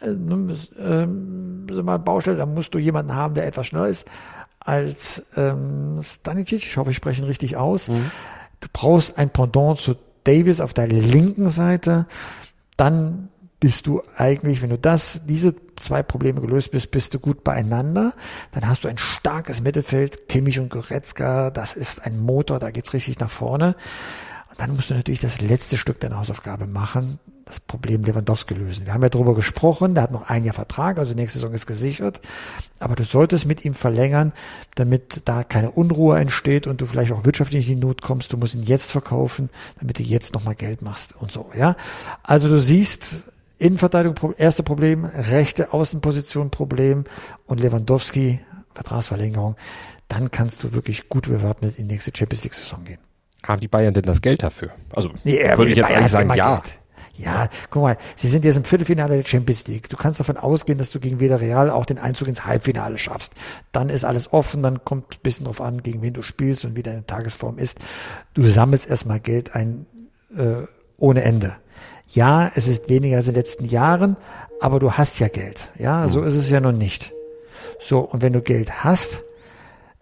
äh, 0.00 0.10
äh, 0.10 1.06
mal 1.06 1.98
Baustelle. 1.98 2.36
Da 2.36 2.46
musst 2.46 2.74
du 2.74 2.78
jemanden 2.78 3.14
haben, 3.14 3.34
der 3.34 3.46
etwas 3.46 3.66
schneller 3.66 3.88
ist 3.88 4.06
als 4.60 5.24
ähm, 5.36 5.98
Stanicic. 6.00 6.64
Ich 6.64 6.76
hoffe, 6.76 6.90
ich 6.90 6.96
spreche 6.96 7.22
ihn 7.22 7.26
richtig 7.26 7.56
aus. 7.56 7.88
Mhm. 7.88 8.10
Du 8.60 8.68
brauchst 8.72 9.18
ein 9.18 9.30
Pendant 9.30 9.78
zu 9.78 9.96
Davis 10.24 10.60
auf 10.60 10.74
der 10.74 10.86
linken 10.86 11.50
Seite. 11.50 12.06
Dann 12.76 13.28
bist 13.58 13.86
du 13.86 14.02
eigentlich, 14.16 14.62
wenn 14.62 14.70
du 14.70 14.78
das, 14.78 15.22
diese 15.26 15.54
zwei 15.82 16.02
Probleme 16.02 16.40
gelöst 16.40 16.70
bist, 16.70 16.90
bist 16.90 17.14
du 17.14 17.18
gut 17.18 17.44
beieinander. 17.44 18.14
Dann 18.52 18.68
hast 18.68 18.84
du 18.84 18.88
ein 18.88 18.98
starkes 18.98 19.60
Mittelfeld, 19.60 20.28
Kimmich 20.28 20.58
und 20.58 20.70
Goretzka, 20.70 21.50
das 21.50 21.74
ist 21.74 22.04
ein 22.06 22.18
Motor, 22.20 22.58
da 22.58 22.70
geht's 22.70 22.92
richtig 22.94 23.18
nach 23.18 23.30
vorne. 23.30 23.74
Und 24.50 24.60
dann 24.60 24.74
musst 24.76 24.90
du 24.90 24.94
natürlich 24.94 25.20
das 25.20 25.40
letzte 25.40 25.78
Stück 25.78 25.98
deiner 26.00 26.18
Hausaufgabe 26.18 26.66
machen, 26.66 27.18
das 27.46 27.58
Problem 27.58 28.04
Lewandowski 28.04 28.52
lösen. 28.52 28.84
Wir 28.84 28.92
haben 28.92 29.02
ja 29.02 29.08
darüber 29.08 29.34
gesprochen, 29.34 29.94
der 29.94 30.04
hat 30.04 30.10
noch 30.10 30.28
ein 30.28 30.44
Jahr 30.44 30.54
Vertrag, 30.54 30.98
also 30.98 31.14
nächste 31.14 31.38
Saison 31.38 31.54
ist 31.54 31.66
gesichert. 31.66 32.20
Aber 32.78 32.94
du 32.94 33.04
solltest 33.04 33.46
mit 33.46 33.64
ihm 33.64 33.72
verlängern, 33.72 34.32
damit 34.74 35.22
da 35.24 35.42
keine 35.42 35.70
Unruhe 35.70 36.18
entsteht 36.18 36.66
und 36.66 36.82
du 36.82 36.86
vielleicht 36.86 37.12
auch 37.12 37.24
wirtschaftlich 37.24 37.68
in 37.70 37.80
die 37.80 37.86
Not 37.86 38.02
kommst. 38.02 38.32
Du 38.32 38.36
musst 38.36 38.54
ihn 38.54 38.62
jetzt 38.62 38.90
verkaufen, 38.90 39.48
damit 39.80 39.98
du 39.98 40.02
jetzt 40.02 40.34
nochmal 40.34 40.54
Geld 40.54 40.82
machst 40.82 41.14
und 41.16 41.32
so, 41.32 41.50
ja. 41.56 41.74
Also 42.22 42.48
du 42.48 42.60
siehst, 42.60 43.24
Innenverteidigung, 43.62 44.34
erste 44.36 44.62
Problem, 44.62 45.04
rechte 45.04 45.72
Außenposition 45.72 46.50
Problem 46.50 47.04
und 47.46 47.60
Lewandowski, 47.60 48.40
Vertragsverlängerung, 48.74 49.56
dann 50.08 50.30
kannst 50.30 50.64
du 50.64 50.72
wirklich 50.72 51.08
gut 51.08 51.28
bewappnet 51.28 51.78
in 51.78 51.88
die 51.88 51.94
nächste 51.94 52.10
Champions 52.14 52.44
League 52.44 52.54
Saison 52.54 52.84
gehen. 52.84 52.98
Haben 53.44 53.60
die 53.60 53.68
Bayern 53.68 53.94
denn 53.94 54.04
das 54.04 54.20
Geld 54.20 54.42
dafür? 54.42 54.70
Also 54.94 55.10
nee, 55.24 55.38
würde 55.56 55.70
ich 55.70 55.76
jetzt 55.76 55.88
Bayern 55.88 56.00
eigentlich 56.00 56.12
sagen, 56.12 56.34
ja. 56.34 56.56
Geld. 56.56 56.78
Ja, 57.14 57.48
guck 57.70 57.82
mal, 57.82 57.98
sie 58.16 58.28
sind 58.28 58.44
jetzt 58.44 58.56
im 58.56 58.64
Viertelfinale 58.64 59.16
der 59.16 59.24
Champions 59.24 59.66
League. 59.68 59.88
Du 59.88 59.96
kannst 59.96 60.18
davon 60.18 60.36
ausgehen, 60.36 60.78
dass 60.78 60.90
du 60.90 60.98
gegen 60.98 61.20
Villarreal 61.20 61.70
auch 61.70 61.84
den 61.84 61.98
Einzug 61.98 62.28
ins 62.28 62.46
Halbfinale 62.46 62.96
schaffst. 62.96 63.34
Dann 63.70 63.90
ist 63.90 64.04
alles 64.04 64.32
offen, 64.32 64.62
dann 64.62 64.84
kommt 64.84 65.14
ein 65.14 65.22
bisschen 65.22 65.44
drauf 65.44 65.60
an, 65.60 65.82
gegen 65.82 66.02
wen 66.02 66.14
du 66.14 66.22
spielst 66.22 66.64
und 66.64 66.74
wie 66.74 66.82
deine 66.82 67.04
Tagesform 67.06 67.58
ist. 67.58 67.78
Du 68.34 68.42
sammelst 68.44 68.88
erstmal 68.88 69.20
Geld 69.20 69.54
ein 69.54 69.86
äh, 70.36 70.62
ohne 70.96 71.22
Ende. 71.22 71.56
Ja, 72.12 72.50
es 72.54 72.68
ist 72.68 72.90
weniger 72.90 73.16
als 73.16 73.26
in 73.26 73.32
den 73.32 73.40
letzten 73.40 73.64
Jahren, 73.64 74.16
aber 74.60 74.80
du 74.80 74.92
hast 74.92 75.18
ja 75.18 75.28
Geld. 75.28 75.72
Ja, 75.78 76.08
so 76.08 76.20
mhm. 76.20 76.26
ist 76.26 76.36
es 76.36 76.50
ja 76.50 76.60
noch 76.60 76.72
nicht. 76.72 77.12
So, 77.80 78.00
und 78.00 78.20
wenn 78.22 78.34
du 78.34 78.42
Geld 78.42 78.84
hast, 78.84 79.22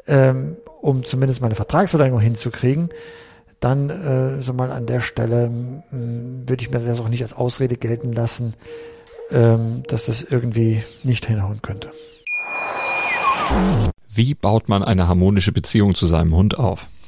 ähm, 0.06 0.56
um 0.80 1.04
zumindest 1.04 1.40
mal 1.40 1.46
eine 1.46 1.54
Vertragsverlängerung 1.54 2.20
hinzukriegen, 2.20 2.90
dann 3.60 3.90
äh, 3.90 4.42
so 4.42 4.52
mal 4.54 4.72
an 4.72 4.86
der 4.86 5.00
Stelle 5.00 5.50
äh, 5.92 6.48
würde 6.48 6.62
ich 6.62 6.70
mir 6.70 6.80
das 6.80 7.00
auch 7.00 7.08
nicht 7.08 7.22
als 7.22 7.34
Ausrede 7.34 7.76
gelten 7.76 8.12
lassen, 8.12 8.54
ähm, 9.30 9.84
dass 9.86 10.06
das 10.06 10.22
irgendwie 10.22 10.82
nicht 11.04 11.26
hinhauen 11.26 11.62
könnte. 11.62 11.92
Wie 14.12 14.34
baut 14.34 14.68
man 14.68 14.82
eine 14.82 15.06
harmonische 15.06 15.52
Beziehung 15.52 15.94
zu 15.94 16.06
seinem 16.06 16.34
Hund 16.34 16.58
auf? 16.58 16.88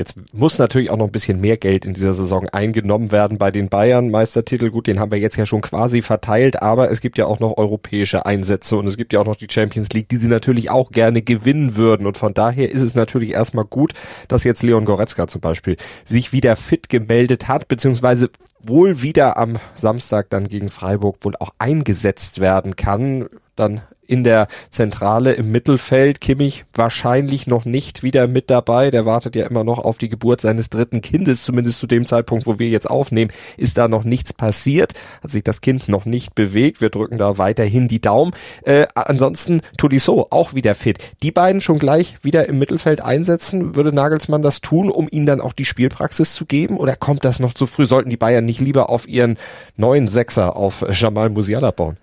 Jetzt 0.00 0.14
muss 0.32 0.58
natürlich 0.58 0.88
auch 0.88 0.96
noch 0.96 1.04
ein 1.04 1.12
bisschen 1.12 1.42
mehr 1.42 1.58
Geld 1.58 1.84
in 1.84 1.92
dieser 1.92 2.14
Saison 2.14 2.48
eingenommen 2.48 3.12
werden 3.12 3.36
bei 3.36 3.50
den 3.50 3.68
Bayern. 3.68 4.08
Meistertitel, 4.08 4.70
gut, 4.70 4.86
den 4.86 4.98
haben 4.98 5.12
wir 5.12 5.18
jetzt 5.18 5.36
ja 5.36 5.44
schon 5.44 5.60
quasi 5.60 6.00
verteilt, 6.00 6.62
aber 6.62 6.90
es 6.90 7.02
gibt 7.02 7.18
ja 7.18 7.26
auch 7.26 7.38
noch 7.38 7.58
europäische 7.58 8.24
Einsätze 8.24 8.78
und 8.78 8.86
es 8.86 8.96
gibt 8.96 9.12
ja 9.12 9.20
auch 9.20 9.26
noch 9.26 9.36
die 9.36 9.48
Champions 9.50 9.90
League, 9.90 10.08
die 10.08 10.16
sie 10.16 10.28
natürlich 10.28 10.70
auch 10.70 10.90
gerne 10.90 11.20
gewinnen 11.20 11.76
würden. 11.76 12.06
Und 12.06 12.16
von 12.16 12.32
daher 12.32 12.70
ist 12.72 12.80
es 12.80 12.94
natürlich 12.94 13.32
erstmal 13.32 13.66
gut, 13.66 13.92
dass 14.26 14.42
jetzt 14.42 14.62
Leon 14.62 14.86
Goretzka 14.86 15.26
zum 15.26 15.42
Beispiel 15.42 15.76
sich 16.08 16.32
wieder 16.32 16.56
fit 16.56 16.88
gemeldet 16.88 17.48
hat, 17.48 17.68
beziehungsweise 17.68 18.30
wohl 18.58 19.02
wieder 19.02 19.36
am 19.36 19.58
Samstag 19.74 20.30
dann 20.30 20.48
gegen 20.48 20.70
Freiburg 20.70 21.18
wohl 21.20 21.36
auch 21.36 21.52
eingesetzt 21.58 22.40
werden 22.40 22.74
kann. 22.74 23.28
Dann 23.54 23.82
in 24.10 24.24
der 24.24 24.48
Zentrale 24.70 25.32
im 25.32 25.52
Mittelfeld. 25.52 26.20
Kimmich 26.20 26.64
wahrscheinlich 26.74 27.46
noch 27.46 27.64
nicht 27.64 28.02
wieder 28.02 28.26
mit 28.26 28.50
dabei. 28.50 28.90
Der 28.90 29.06
wartet 29.06 29.36
ja 29.36 29.46
immer 29.46 29.62
noch 29.62 29.78
auf 29.78 29.98
die 29.98 30.08
Geburt 30.08 30.40
seines 30.40 30.68
dritten 30.68 31.00
Kindes. 31.00 31.44
Zumindest 31.44 31.78
zu 31.78 31.86
dem 31.86 32.06
Zeitpunkt, 32.06 32.46
wo 32.46 32.58
wir 32.58 32.68
jetzt 32.68 32.90
aufnehmen, 32.90 33.30
ist 33.56 33.78
da 33.78 33.86
noch 33.86 34.02
nichts 34.02 34.32
passiert. 34.32 34.94
Hat 35.22 35.30
sich 35.30 35.44
das 35.44 35.60
Kind 35.60 35.88
noch 35.88 36.04
nicht 36.04 36.34
bewegt. 36.34 36.80
Wir 36.80 36.90
drücken 36.90 37.18
da 37.18 37.38
weiterhin 37.38 37.86
die 37.86 38.00
Daumen. 38.00 38.32
Äh, 38.64 38.86
ansonsten 38.94 39.60
Tolisso 39.76 40.26
auch 40.30 40.54
wieder 40.54 40.74
fit. 40.74 40.98
Die 41.22 41.30
beiden 41.30 41.60
schon 41.60 41.78
gleich 41.78 42.16
wieder 42.22 42.48
im 42.48 42.58
Mittelfeld 42.58 43.00
einsetzen. 43.00 43.76
Würde 43.76 43.92
Nagelsmann 43.92 44.42
das 44.42 44.60
tun, 44.60 44.90
um 44.90 45.06
ihnen 45.10 45.26
dann 45.26 45.40
auch 45.40 45.52
die 45.52 45.64
Spielpraxis 45.64 46.34
zu 46.34 46.46
geben? 46.46 46.78
Oder 46.78 46.96
kommt 46.96 47.24
das 47.24 47.38
noch 47.38 47.54
zu 47.54 47.66
früh? 47.66 47.86
Sollten 47.86 48.10
die 48.10 48.16
Bayern 48.16 48.44
nicht 48.44 48.60
lieber 48.60 48.90
auf 48.90 49.06
ihren 49.06 49.38
neuen 49.76 50.08
Sechser 50.08 50.56
auf 50.56 50.84
Jamal 50.90 51.30
Musiala 51.30 51.70
bauen? 51.70 51.96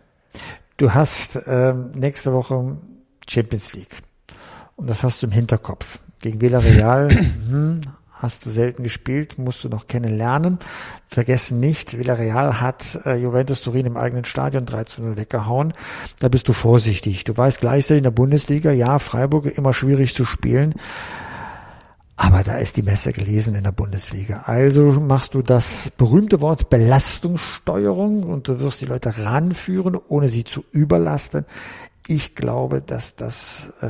Du 0.78 0.94
hast 0.94 1.40
ähm, 1.48 1.90
nächste 1.96 2.34
Woche 2.34 2.78
Champions 3.28 3.74
League. 3.74 3.98
Und 4.76 4.88
das 4.88 5.04
hast 5.04 5.24
du 5.24 5.26
im 5.26 5.32
Hinterkopf. 5.32 5.98
Gegen 6.22 6.40
Villarreal 6.40 7.10
hm, 7.50 7.82
hast 8.12 8.46
du 8.46 8.52
selten 8.52 8.84
gespielt, 8.84 9.40
musst 9.40 9.64
du 9.64 9.70
noch 9.70 9.88
kennenlernen. 9.88 10.60
Vergessen 11.08 11.60
nicht, 11.60 11.98
Villarreal 11.98 12.62
hat 12.62 13.00
äh, 13.06 13.16
Juventus 13.16 13.62
Turin 13.62 13.88
im 13.88 13.98
eigenen 13.98 14.26
Stadion 14.26 14.68
3 14.68 14.84
zu 14.84 15.02
0 15.02 15.18
weggehauen. 15.18 15.74
Da 16.20 16.28
bist 16.28 16.48
du 16.48 16.54
vorsichtig. 16.54 17.24
Du 17.24 17.36
weißt 17.36 17.60
gleichzeitig 17.60 18.02
in 18.02 18.04
der 18.04 18.12
Bundesliga, 18.12 18.72
ja, 18.72 19.00
Freiburg 19.00 19.48
immer 19.48 19.74
schwierig 19.74 20.14
zu 20.14 20.26
spielen. 20.26 20.76
Aber 22.20 22.42
da 22.42 22.58
ist 22.58 22.76
die 22.78 22.82
Messe 22.82 23.14
gelesen 23.14 23.54
in 23.54 23.64
der 23.64 23.72
Bundesliga. 23.72 24.42
Also 24.48 24.92
machst 25.00 25.36
du 25.36 25.44
das 25.44 25.92
berühmte 25.98 26.42
Wort 26.42 26.72
Belastungssteuerung 26.72 28.24
und 28.24 28.48
du 28.48 28.60
wirst 28.60 28.82
die 28.82 28.86
Leute 28.86 29.20
ranführen, 29.20 29.96
ohne 30.08 30.28
sie 30.28 30.44
zu 30.44 30.66
überlasten 30.72 31.46
ich 32.10 32.36
glaube, 32.36 32.82
dass 32.82 33.16
das, 33.16 33.74
äh, 33.82 33.88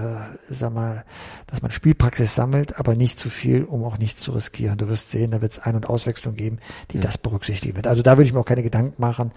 sag 0.50 0.74
mal, 0.74 1.06
dass 1.46 1.62
man 1.62 1.70
Spielpraxis 1.70 2.34
sammelt, 2.34 2.80
aber 2.80 2.96
nicht 2.96 3.20
zu 3.20 3.30
viel, 3.30 3.64
um 3.64 3.84
auch 3.84 4.00
nichts 4.00 4.22
zu 4.22 4.32
riskieren. 4.32 4.78
Du 4.78 4.90
wirst 4.90 5.12
sehen, 5.12 5.32
da 5.32 5.42
wird 5.42 5.52
es 5.52 5.60
Ein- 5.60 5.76
und 5.76 5.88
Auswechslung 5.88 6.34
geben, 6.34 6.58
die 6.92 6.98
mhm. 6.98 7.02
das 7.02 7.18
berücksichtigen 7.18 7.76
wird. 7.76 7.86
Also 7.86 8.02
da 8.02 8.18
würde 8.18 8.24
ich 8.24 8.34
mir 8.34 8.40
auch 8.40 8.46
keine 8.46 8.64
Gedanken 8.64 9.00
machen. 9.00 9.32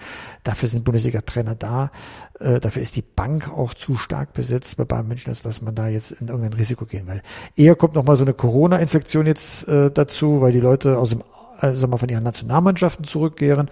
Dafür 0.45 0.69
sind 0.69 0.85
Bundesliga-Trainer 0.85 1.55
da. 1.55 1.91
Äh, 2.39 2.59
dafür 2.61 2.81
ist 2.81 2.97
die 2.97 3.03
Bank 3.03 3.51
auch 3.51 3.75
zu 3.75 3.97
stark 3.97 4.33
besetzt 4.33 4.77
bei 4.79 4.85
Bayern 4.85 5.09
München, 5.09 5.31
als 5.31 5.43
dass 5.43 5.61
man 5.61 5.75
da 5.75 5.89
jetzt 5.89 6.13
in 6.13 6.29
irgendein 6.29 6.55
Risiko 6.55 6.87
gehen 6.87 7.07
will. 7.07 7.21
Eher 7.57 7.75
kommt 7.75 7.95
noch 7.95 8.05
mal 8.05 8.17
so 8.17 8.25
eine 8.25 8.35
Corona-Infektion 8.35 9.27
jetzt 9.27 9.69
äh, 9.69 9.91
dazu, 9.91 10.41
weil 10.41 10.53
die 10.53 10.61
Leute 10.61 10.97
aus 10.97 11.11
dem, 11.11 11.23
äh, 11.61 11.75
sag 11.75 11.91
mal, 11.91 11.99
von 11.99 12.09
ihren 12.09 12.25
Nationalmannschaften 12.25 13.05
zurückkehren 13.05 13.69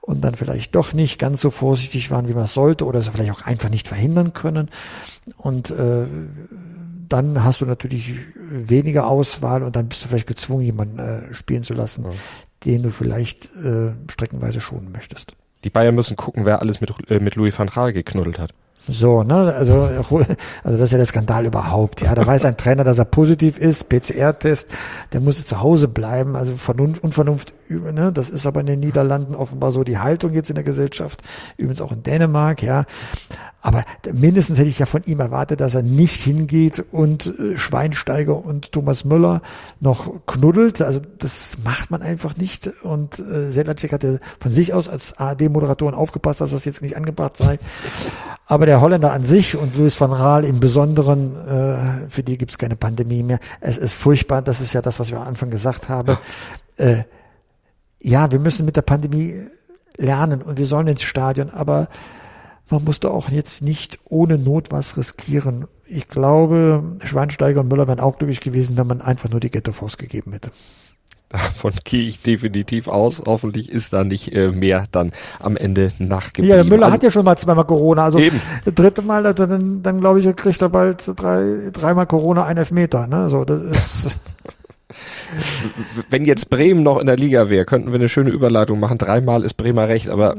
und 0.00 0.22
dann 0.22 0.34
vielleicht 0.34 0.74
doch 0.74 0.92
nicht 0.92 1.18
ganz 1.18 1.40
so 1.40 1.50
vorsichtig 1.50 2.10
waren, 2.10 2.28
wie 2.28 2.34
man 2.34 2.44
es 2.44 2.54
sollte 2.54 2.86
oder 2.86 2.98
es 2.98 3.08
vielleicht 3.08 3.32
auch 3.32 3.42
einfach 3.42 3.68
nicht 3.68 3.88
verhindern 3.88 4.32
können. 4.32 4.68
Und 5.36 5.70
äh, 5.70 6.06
dann 7.08 7.44
hast 7.44 7.60
du 7.60 7.66
natürlich 7.66 8.14
weniger 8.36 9.06
Auswahl 9.06 9.62
und 9.62 9.76
dann 9.76 9.88
bist 9.88 10.04
du 10.04 10.08
vielleicht 10.08 10.26
gezwungen, 10.26 10.62
jemanden 10.62 10.98
äh, 10.98 11.34
spielen 11.34 11.62
zu 11.62 11.74
lassen, 11.74 12.04
ja. 12.04 12.10
den 12.64 12.82
du 12.82 12.90
vielleicht 12.90 13.54
äh, 13.56 13.92
streckenweise 14.10 14.60
schonen 14.60 14.90
möchtest. 14.92 15.34
Die 15.64 15.70
Bayern 15.70 15.94
müssen 15.94 16.16
gucken, 16.16 16.46
wer 16.46 16.60
alles 16.60 16.80
mit, 16.80 16.92
äh, 17.10 17.20
mit 17.20 17.34
Louis 17.34 17.58
van 17.58 17.68
Gaal 17.68 17.92
geknuddelt 17.92 18.38
hat. 18.38 18.52
So, 18.88 19.22
ne, 19.22 19.54
also, 19.54 19.82
also 19.82 20.26
das 20.64 20.80
ist 20.80 20.92
ja 20.92 20.98
der 20.98 21.06
Skandal 21.06 21.46
überhaupt. 21.46 22.00
Ja, 22.00 22.14
da 22.14 22.26
weiß 22.26 22.44
ein 22.46 22.56
Trainer, 22.56 22.82
dass 22.82 22.98
er 22.98 23.04
positiv 23.04 23.58
ist, 23.58 23.88
PCR-Test, 23.88 24.68
der 25.12 25.20
muss 25.20 25.44
zu 25.44 25.60
Hause 25.60 25.86
bleiben. 25.88 26.34
Also 26.34 26.56
Vernunft, 26.56 27.02
Unvernunft, 27.04 27.52
ne, 27.68 28.10
das 28.12 28.30
ist 28.30 28.46
aber 28.46 28.60
in 28.60 28.66
den 28.66 28.80
Niederlanden 28.80 29.34
offenbar 29.34 29.70
so 29.70 29.84
die 29.84 29.98
Haltung 29.98 30.32
jetzt 30.32 30.50
in 30.50 30.54
der 30.54 30.64
Gesellschaft, 30.64 31.22
übrigens 31.56 31.80
auch 31.80 31.92
in 31.92 32.02
Dänemark, 32.02 32.62
ja. 32.62 32.84
Aber 33.62 33.84
mindestens 34.12 34.58
hätte 34.58 34.68
ich 34.68 34.78
ja 34.78 34.86
von 34.86 35.02
ihm 35.04 35.20
erwartet, 35.20 35.60
dass 35.60 35.74
er 35.74 35.82
nicht 35.82 36.22
hingeht 36.22 36.82
und 36.92 37.38
äh, 37.38 37.58
Schweinsteiger 37.58 38.42
und 38.42 38.72
Thomas 38.72 39.04
Müller 39.04 39.42
noch 39.80 40.26
knuddelt. 40.26 40.80
Also 40.80 41.00
das 41.18 41.58
macht 41.62 41.90
man 41.90 42.00
einfach 42.00 42.36
nicht. 42.36 42.70
Und 42.82 43.18
äh, 43.18 43.50
Sedlacek 43.50 43.92
hatte 43.92 44.20
von 44.38 44.50
sich 44.50 44.72
aus 44.72 44.88
als 44.88 45.18
ARD-Moderatoren 45.18 45.94
aufgepasst, 45.94 46.40
dass 46.40 46.52
das 46.52 46.64
jetzt 46.64 46.80
nicht 46.80 46.96
angebracht 46.96 47.36
sei. 47.36 47.58
Aber 48.46 48.64
der 48.64 48.80
Holländer 48.80 49.12
an 49.12 49.24
sich 49.24 49.56
und 49.56 49.76
Louis 49.76 50.00
van 50.00 50.12
Raal 50.12 50.44
im 50.44 50.58
Besonderen, 50.58 51.36
äh, 51.36 52.08
für 52.08 52.22
die 52.22 52.38
gibt 52.38 52.52
es 52.52 52.58
keine 52.58 52.76
Pandemie 52.76 53.22
mehr. 53.22 53.40
Es 53.60 53.76
ist 53.76 53.94
furchtbar. 53.94 54.40
Das 54.40 54.60
ist 54.60 54.72
ja 54.72 54.80
das, 54.80 54.98
was 55.00 55.08
ich 55.08 55.14
am 55.14 55.22
Anfang 55.22 55.50
gesagt 55.50 55.90
habe. 55.90 56.18
Äh, 56.76 57.04
ja, 58.00 58.32
wir 58.32 58.38
müssen 58.38 58.64
mit 58.64 58.76
der 58.76 58.82
Pandemie 58.82 59.46
lernen 59.98 60.40
und 60.40 60.56
wir 60.56 60.64
sollen 60.64 60.86
ins 60.86 61.02
Stadion, 61.02 61.50
aber 61.50 61.88
man 62.70 62.84
musste 62.84 63.10
auch 63.10 63.30
jetzt 63.30 63.62
nicht 63.62 63.98
ohne 64.04 64.38
Not 64.38 64.70
was 64.70 64.96
riskieren. 64.96 65.66
Ich 65.86 66.08
glaube, 66.08 66.82
Schweinsteiger 67.02 67.60
und 67.60 67.68
Müller 67.68 67.88
wären 67.88 68.00
auch 68.00 68.18
glücklich 68.18 68.40
gewesen, 68.40 68.76
wenn 68.76 68.86
man 68.86 69.00
einfach 69.00 69.28
nur 69.28 69.40
die 69.40 69.50
Ghetto-Faust 69.50 69.98
gegeben 69.98 70.32
hätte. 70.32 70.50
Davon 71.30 71.72
gehe 71.84 72.08
ich 72.08 72.22
definitiv 72.22 72.88
aus. 72.88 73.22
Hoffentlich 73.24 73.70
ist 73.70 73.92
da 73.92 74.02
nicht 74.02 74.34
äh, 74.34 74.48
mehr 74.48 74.86
dann 74.90 75.12
am 75.38 75.56
Ende 75.56 75.92
nachgeblieben. 76.00 76.58
Ja, 76.58 76.64
Müller 76.64 76.86
also, 76.86 76.94
hat 76.94 77.02
ja 77.04 77.10
schon 77.10 77.24
mal 77.24 77.36
zweimal 77.36 77.66
Corona. 77.66 78.04
Also 78.04 78.18
eben. 78.18 78.40
das 78.64 78.74
dritte 78.74 79.02
Mal, 79.02 79.22
dann, 79.32 79.80
dann 79.80 80.00
glaube 80.00 80.18
ich, 80.18 80.36
kriegt 80.36 80.60
er 80.60 80.68
bald 80.68 81.12
drei, 81.14 81.70
dreimal 81.72 82.06
Corona, 82.06 82.46
ein 82.46 82.56
Elfmeter. 82.56 83.06
Ne? 83.06 83.28
So, 83.28 83.44
das 83.44 83.62
ist 83.62 84.18
Wenn 86.08 86.24
jetzt 86.24 86.50
Bremen 86.50 86.82
noch 86.82 86.98
in 86.98 87.06
der 87.06 87.16
Liga 87.16 87.50
wäre, 87.50 87.64
könnten 87.64 87.88
wir 87.88 87.96
eine 87.96 88.08
schöne 88.08 88.30
Überleitung 88.30 88.80
machen. 88.80 88.98
Dreimal 88.98 89.44
ist 89.44 89.54
Bremer 89.54 89.88
recht, 89.88 90.08
aber 90.08 90.36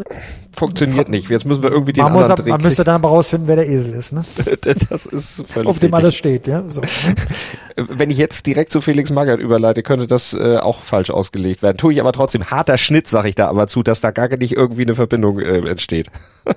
funktioniert 0.54 1.10
nicht. 1.10 1.30
Jetzt 1.30 1.46
müssen 1.46 1.64
wir 1.64 1.72
irgendwie 1.72 1.94
den 1.94 2.04
man 2.04 2.14
anderen 2.14 2.32
muss, 2.38 2.46
Man 2.46 2.62
müsste 2.62 2.84
dann 2.84 2.96
aber 2.96 3.10
rausfinden, 3.10 3.48
wer 3.48 3.56
der 3.56 3.70
Esel 3.70 3.94
ist. 3.94 4.14
Ne? 4.14 4.24
das 4.90 5.06
ist 5.06 5.48
völlig 5.48 5.68
Auf 5.68 5.80
dem 5.80 5.94
alles 5.94 6.16
steht, 6.16 6.48
ja. 6.48 6.64
So. 6.68 6.82
Wenn 7.76 8.10
ich 8.10 8.18
jetzt 8.18 8.46
direkt 8.46 8.72
zu 8.72 8.82
Felix 8.82 9.12
Magath 9.12 9.40
überleite, 9.40 9.84
könnte 9.84 10.08
das 10.08 10.34
äh, 10.34 10.58
auch 10.58 10.82
falsch 10.82 11.10
ausgelegt 11.10 11.64
werden. 11.64 11.78
Tue 11.78 11.94
ich 11.94 12.02
aber 12.02 12.12
trotzdem. 12.12 12.52
Harter 12.52 12.78
Schnitt, 12.78 13.08
sage 13.08 13.30
ich 13.30 13.36
da 13.36 13.48
aber 13.48 13.68
zu, 13.68 13.84
dass 13.84 14.02
da 14.02 14.12
gar 14.12 14.36
nicht 14.38 14.56
irgendwie 14.56 14.84
eine 14.84 14.96
Verbindung 14.96 15.40
äh, 15.40 15.70
entsteht. 15.70 16.08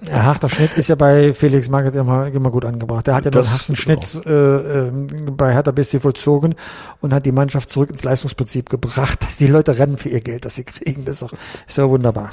Ja, 0.07 0.25
harter 0.25 0.49
Schnitt 0.49 0.77
ist 0.77 0.89
ja 0.89 0.95
bei 0.95 1.33
Felix 1.33 1.69
Magath 1.69 1.95
immer, 1.95 2.27
immer 2.29 2.51
gut 2.51 2.65
angebracht. 2.65 3.07
Der 3.07 3.15
hat 3.15 3.25
ja 3.25 3.31
das 3.31 3.49
einen 3.49 3.59
harten 3.59 3.77
Schnitt 3.77 4.27
äh, 4.27 4.87
äh, 4.87 4.91
bei 5.31 5.53
Hertha 5.53 5.73
BSC 5.73 6.01
vollzogen 6.01 6.55
und 7.01 7.13
hat 7.13 7.27
die 7.27 7.33
Mannschaft 7.33 7.69
zurück 7.69 7.91
ins 7.91 8.03
Leistungsprinzip 8.03 8.71
gebracht, 8.71 9.23
dass 9.23 9.37
die 9.37 9.47
Leute 9.47 9.79
rennen 9.79 9.97
für 9.97 10.09
ihr 10.09 10.21
Geld, 10.21 10.45
das 10.45 10.55
sie 10.55 10.65
kriegen. 10.65 11.05
Das 11.05 11.17
ist 11.17 11.23
doch, 11.23 11.33
ist 11.67 11.79
doch 11.79 11.91
wunderbar. 11.91 12.31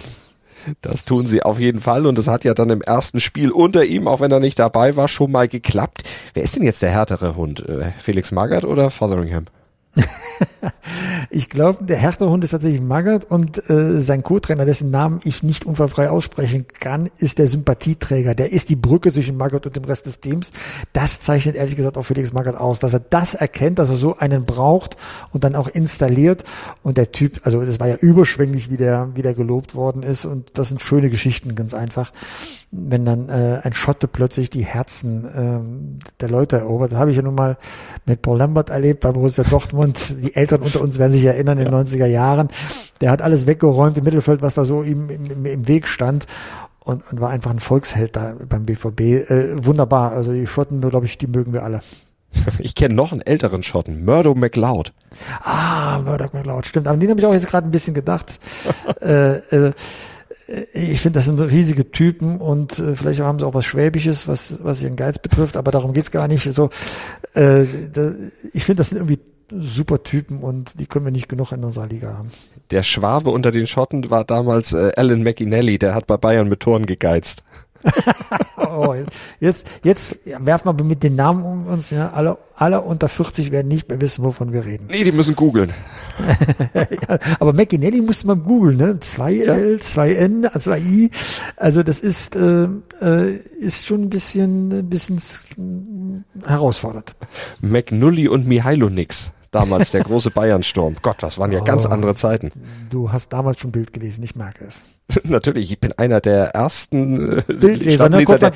Das 0.82 1.06
tun 1.06 1.26
sie 1.26 1.42
auf 1.44 1.60
jeden 1.60 1.80
Fall 1.80 2.06
und 2.06 2.18
das 2.18 2.28
hat 2.28 2.44
ja 2.44 2.54
dann 2.54 2.70
im 2.70 2.82
ersten 2.82 3.20
Spiel 3.20 3.52
unter 3.52 3.84
ihm, 3.84 4.08
auch 4.08 4.22
wenn 4.22 4.32
er 4.32 4.40
nicht 4.40 4.60
dabei 4.60 4.96
war, 4.96 5.08
schon 5.08 5.32
mal 5.32 5.48
geklappt. 5.48 6.04
Wer 6.34 6.44
ist 6.44 6.56
denn 6.56 6.64
jetzt 6.64 6.82
der 6.82 6.92
härtere 6.92 7.36
Hund? 7.36 7.68
Äh, 7.68 7.92
Felix 7.98 8.32
Magath 8.32 8.66
oder 8.66 8.90
Fotheringham? 8.90 9.46
ich 11.30 11.49
glaube, 11.49 11.84
der 11.84 11.97
Härtehund 11.97 12.43
ist 12.43 12.51
tatsächlich 12.51 12.82
Magath 12.82 13.25
und 13.25 13.69
äh, 13.69 13.99
sein 13.99 14.23
Co-Trainer, 14.23 14.65
dessen 14.65 14.89
Namen 14.89 15.19
ich 15.23 15.43
nicht 15.43 15.65
unfallfrei 15.65 16.10
aussprechen 16.10 16.65
kann, 16.80 17.10
ist 17.17 17.39
der 17.39 17.47
Sympathieträger. 17.47 18.36
Der 18.36 18.51
ist 18.51 18.69
die 18.69 18.75
Brücke 18.75 19.12
zwischen 19.12 19.38
Magath 19.38 19.65
und 19.65 19.75
dem 19.75 19.84
Rest 19.84 20.06
des 20.06 20.19
Teams. 20.19 20.51
Das 20.93 21.19
zeichnet 21.19 21.56
ehrlich 21.56 21.75
gesagt 21.75 21.97
auch 21.97 22.04
Felix 22.04 22.32
Magath 22.34 22.56
aus, 22.56 22.80
dass 22.80 22.93
er 22.93 23.01
das 23.01 23.36
erkennt, 23.36 23.80
dass 23.80 23.89
er 23.89 23.95
so 23.95 24.17
einen 24.17 24.45
braucht 24.45 24.97
und 25.34 25.43
dann 25.43 25.56
auch 25.56 25.67
installiert. 25.67 26.43
Und 26.84 26.97
der 26.97 27.12
Typ, 27.12 27.41
also 27.43 27.63
das 27.63 27.80
war 27.80 27.88
ja 27.88 27.95
überschwänglich, 27.95 28.69
wie 28.69 28.77
der, 28.77 29.12
wie 29.15 29.21
der 29.21 29.34
gelobt 29.34 29.75
worden 29.75 30.04
ist. 30.04 30.25
Und 30.25 30.58
das 30.58 30.69
sind 30.69 30.82
schöne 30.82 31.10
Geschichten, 31.10 31.56
ganz 31.56 31.73
einfach 31.73 32.12
wenn 32.72 33.04
dann 33.04 33.28
äh, 33.28 33.60
ein 33.64 33.74
Schotte 33.74 34.08
plötzlich 34.08 34.50
die 34.50 34.64
Herzen 34.64 35.28
ähm, 35.36 36.00
der 36.22 36.30
Leute 36.30 36.58
erobert. 36.58 36.94
Das 36.94 37.00
habe 37.00 37.12
ich 37.12 37.18
ja 37.18 37.24
nun 37.24 37.36
mal 37.36 37.58
mit 38.06 38.22
Paul 38.22 38.38
Lambert 38.38 38.70
erlebt 38.70 39.02
bei 39.02 39.12
Borussia 39.12 39.44
Dortmund. 39.44 40.16
Die 40.24 40.36
Eltern 40.36 40.62
unter 40.62 40.80
uns 40.82 40.98
werden 40.98 41.12
sich 41.12 41.26
erinnern 41.26 41.58
in 41.58 41.66
den 41.66 41.74
90er 41.74 42.06
Jahren. 42.06 42.50
Der 43.02 43.12
hat 43.12 43.22
alles 43.22 43.46
weggeräumt 43.46 43.98
im 43.98 44.06
Mittelfeld, 44.06 44.42
was 44.42 44.54
da 44.54 44.64
so 44.64 44.84
ihm 44.84 45.10
im, 45.10 45.46
im 45.46 45.68
Weg 45.68 45.88
stand. 45.88 46.28
Und, 46.84 47.04
und 47.12 47.22
war 47.22 47.30
einfach 47.30 47.52
ein 47.52 47.60
Volksheld 47.60 48.16
da 48.16 48.36
beim 48.48 48.66
BVB. 48.66 49.02
Äh, 49.02 49.66
wunderbar. 49.66 50.14
Also 50.14 50.32
die 50.32 50.48
Schotten, 50.48 50.82
glaube 50.82 51.06
ich, 51.06 51.18
die 51.18 51.28
mögen 51.28 51.54
wir 51.54 51.64
alle. 51.64 51.82
Ich 52.60 52.76
kenne 52.76 52.96
noch 52.96 53.12
einen 53.12 53.22
älteren 53.22 53.64
Schotten, 53.64 54.06
Murdo 54.06 54.34
McLeod. 54.34 54.94
Ah, 55.44 56.00
Murdo 56.00 56.30
McLeod, 56.32 56.66
stimmt. 56.66 56.88
Aber 56.88 56.98
den 56.98 57.10
habe 57.10 57.20
ich 57.20 57.26
auch 57.26 57.34
jetzt 57.34 57.48
gerade 57.48 57.68
ein 57.68 57.72
bisschen 57.72 57.94
gedacht. 57.94 58.40
äh, 59.02 59.36
äh, 59.36 59.74
ich 60.74 61.00
finde, 61.00 61.20
das 61.20 61.26
sind 61.26 61.40
riesige 61.40 61.92
Typen 61.92 62.38
und 62.38 62.80
äh, 62.80 62.96
vielleicht 62.96 63.22
haben 63.22 63.40
sie 63.40 63.46
auch 63.46 63.54
was 63.54 63.66
Schwäbisches, 63.66 64.28
was, 64.28 64.60
was 64.64 64.84
ihren 64.84 64.96
Geiz 64.96 65.20
betrifft, 65.20 65.56
aber 65.56 65.72
darum 65.72 65.94
geht's 65.94 66.12
gar 66.12 66.28
nicht. 66.28 66.44
So, 66.44 66.70
äh, 67.34 67.66
da, 67.92 68.14
ich 68.54 68.64
finde, 68.64 68.80
das 68.80 68.90
sind 68.90 68.98
irgendwie 68.98 69.20
super 69.50 70.04
Typen 70.04 70.40
und 70.40 70.80
die 70.80 70.86
können 70.86 71.06
wir 71.06 71.12
nicht 71.12 71.30
genug 71.30 71.52
in 71.52 71.64
unserer 71.64 71.88
Liga 71.88 72.18
haben. 72.18 72.32
Der 72.72 72.84
Schwabe 72.84 73.32
unter 73.32 73.52
den 73.52 73.68
Schotten 73.68 74.10
war 74.10 74.24
damals 74.24 74.74
äh, 74.74 74.92
Alan 74.96 75.24
McInally, 75.24 75.78
der 75.78 75.96
hat 75.96 76.08
bei 76.08 76.18
Bayern 76.18 76.48
mit 76.48 76.62
Toren 76.62 76.86
gegeizt. 76.86 77.44
oh, 78.58 78.96
jetzt, 79.39 79.70
jetzt 79.84 80.20
werfen 80.26 80.78
wir 80.78 80.84
mit 80.84 81.04
den 81.04 81.15
Namen 81.15 81.44
um 81.44 81.67
uns. 81.67 81.89
Ja, 81.89 82.12
alle, 82.12 82.38
alle 82.56 82.82
unter 82.82 83.10
40 83.10 83.52
werden 83.52 83.67
nicht 83.67 83.89
mehr 83.89 84.02
wissen, 84.02 84.24
wovon 84.24 84.54
wir 84.54 84.65
reden. 84.65 84.88
Nee, 84.89 85.04
die 85.04 85.12
müssen 85.12 85.36
googeln. 85.36 85.74
ja, 86.74 86.88
aber 87.39 87.54
McInally 87.54 88.02
musste 88.02 88.28
man 88.28 88.44
googeln, 88.44 88.78
ne? 88.78 88.98
2L, 89.02 89.82
2N, 89.82 90.48
2I. 90.52 91.12
Also 91.58 91.84
das 91.84 92.00
ist, 92.00 92.36
äh, 92.36 92.67
äh, 93.02 93.36
ist 93.60 93.86
schon 93.86 94.04
ein 94.04 94.10
bisschen, 94.10 94.72
ein 94.72 94.89
bisschen 94.89 96.26
herausfordernd. 96.46 97.15
McNully 97.62 98.28
und 98.28 98.48
Mihailo 98.48 98.89
nix 98.89 99.32
damals, 99.52 99.91
der 99.91 100.04
große 100.04 100.32
Bayernsturm. 100.32 100.96
Gott, 101.02 101.22
das 101.22 101.38
waren 101.38 101.52
ja 101.52 101.62
oh, 101.62 101.63
ganz 101.63 101.86
andere 101.86 102.15
Zeiten. 102.15 102.52
Du 102.89 103.12
hast 103.12 103.32
damals 103.34 103.60
schon 103.60 103.72
Bild 103.72 103.94
gelesen, 103.94 104.24
ich 104.24 104.36
merke 104.36 104.65
es. 104.65 104.86
Natürlich, 105.24 105.71
ich 105.71 105.80
bin 105.80 105.93
einer 105.93 106.21
der 106.21 106.47
ersten 106.50 107.39
äh, 107.39 107.41
Bildleser. 107.47 108.10
Ne? 108.10 108.24
Kurz 108.24 108.43
am, 108.43 108.54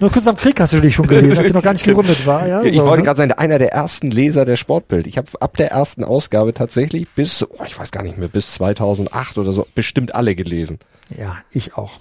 nur 0.00 0.10
kurz 0.10 0.26
am 0.26 0.36
Krieg 0.36 0.58
hast 0.60 0.72
du 0.72 0.80
dich 0.80 0.94
schon 0.94 1.06
gelesen, 1.06 1.38
als 1.38 1.48
du 1.48 1.54
noch 1.54 1.62
gar 1.62 1.72
nicht 1.72 1.84
gerundet 1.84 2.26
war. 2.26 2.46
Ja, 2.46 2.62
ich 2.62 2.74
so, 2.74 2.84
wollte 2.84 2.98
ne? 2.98 3.06
gerade 3.06 3.18
sagen, 3.18 3.32
einer 3.32 3.58
der 3.58 3.72
ersten 3.72 4.10
Leser 4.10 4.44
der 4.44 4.56
Sportbild. 4.56 5.06
Ich 5.06 5.18
habe 5.18 5.28
ab 5.40 5.56
der 5.56 5.70
ersten 5.70 6.04
Ausgabe 6.04 6.54
tatsächlich 6.54 7.08
bis, 7.10 7.42
oh, 7.42 7.64
ich 7.66 7.78
weiß 7.78 7.90
gar 7.90 8.02
nicht 8.02 8.18
mehr, 8.18 8.28
bis 8.28 8.54
2008 8.54 9.38
oder 9.38 9.52
so, 9.52 9.66
bestimmt 9.74 10.14
alle 10.14 10.34
gelesen. 10.34 10.78
Ja, 11.16 11.36
ich 11.50 11.76
auch. 11.76 11.92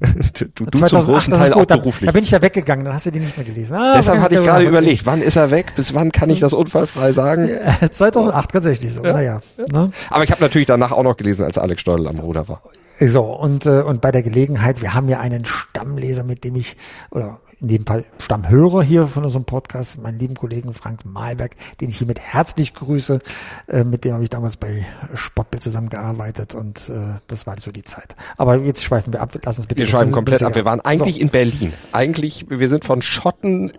Du, 0.00 0.44
du 0.46 0.64
zum 0.66 0.72
2008, 0.72 1.06
großen 1.06 1.30
das 1.30 1.40
Teil 1.40 1.48
ist 1.48 1.54
auch 1.54 1.60
gut. 1.60 1.70
Da, 1.70 1.76
beruflich. 1.76 2.06
da 2.06 2.12
bin 2.12 2.24
ich 2.24 2.30
ja 2.30 2.42
weggegangen, 2.42 2.84
dann 2.84 2.94
hast 2.94 3.06
du 3.06 3.10
die 3.10 3.20
nicht 3.20 3.36
mehr 3.36 3.46
gelesen. 3.46 3.74
Ah, 3.74 3.94
Deshalb 3.96 4.20
hatte 4.20 4.36
ich 4.36 4.42
gerade 4.42 4.64
überlegt, 4.64 5.06
wann 5.06 5.22
ist 5.22 5.36
er 5.36 5.50
weg? 5.50 5.74
Bis 5.74 5.94
wann 5.94 6.12
kann 6.12 6.30
ich 6.30 6.40
das 6.40 6.52
unfallfrei 6.52 7.12
sagen? 7.12 7.48
erzählen. 7.80 7.92
2008 7.92 8.50
tatsächlich 8.50 8.94
so. 8.94 9.02
Naja. 9.02 9.40
Ne? 9.72 9.92
Aber 10.10 10.24
ich 10.24 10.30
habe 10.30 10.42
natürlich 10.42 10.66
danach 10.66 10.92
auch 10.92 11.02
noch 11.02 11.16
gelesen, 11.16 11.44
als 11.44 11.58
Alex 11.58 11.80
Steudel 11.80 12.08
am 12.08 12.18
Ruder 12.18 12.48
war. 12.48 12.62
So, 13.00 13.22
und, 13.22 13.66
äh, 13.66 13.82
und 13.82 14.00
bei 14.00 14.10
der 14.10 14.22
Gelegenheit, 14.22 14.82
wir 14.82 14.94
haben 14.94 15.08
ja 15.08 15.20
einen 15.20 15.44
Stammleser, 15.44 16.24
mit 16.24 16.42
dem 16.44 16.56
ich, 16.56 16.76
oder 17.10 17.38
in 17.60 17.68
dem 17.68 17.86
Fall 17.86 18.04
Stammhörer 18.18 18.82
hier 18.82 19.06
von 19.06 19.24
unserem 19.24 19.44
Podcast, 19.44 20.00
meinen 20.00 20.18
lieben 20.18 20.34
Kollegen 20.34 20.72
Frank 20.72 21.04
Malberg, 21.04 21.52
den 21.80 21.88
ich 21.88 21.98
hiermit 21.98 22.20
herzlich 22.20 22.72
grüße. 22.74 23.18
Äh, 23.66 23.84
mit 23.84 24.04
dem 24.04 24.14
habe 24.14 24.22
ich 24.22 24.30
damals 24.30 24.56
bei 24.56 24.84
Sportbild 25.14 25.62
zusammengearbeitet 25.62 26.54
und 26.54 26.88
äh, 26.88 27.16
das 27.26 27.46
war 27.46 27.58
so 27.58 27.72
die 27.72 27.82
Zeit. 27.82 28.14
Aber 28.36 28.56
jetzt 28.58 28.84
schweifen 28.84 29.12
wir 29.12 29.20
ab. 29.20 29.32
Lass 29.44 29.58
uns 29.58 29.66
bitte. 29.66 29.80
Wir 29.80 29.86
schweifen 29.88 30.12
komplett 30.12 30.42
ab. 30.42 30.54
Wir 30.54 30.64
waren 30.64 30.80
eigentlich 30.80 31.16
So. 31.16 31.20
in 31.20 31.30
Berlin. 31.30 31.72
Eigentlich, 31.92 32.46
wir 32.48 32.68
sind 32.68 32.84
von 32.84 33.02
Schotten 33.02 33.72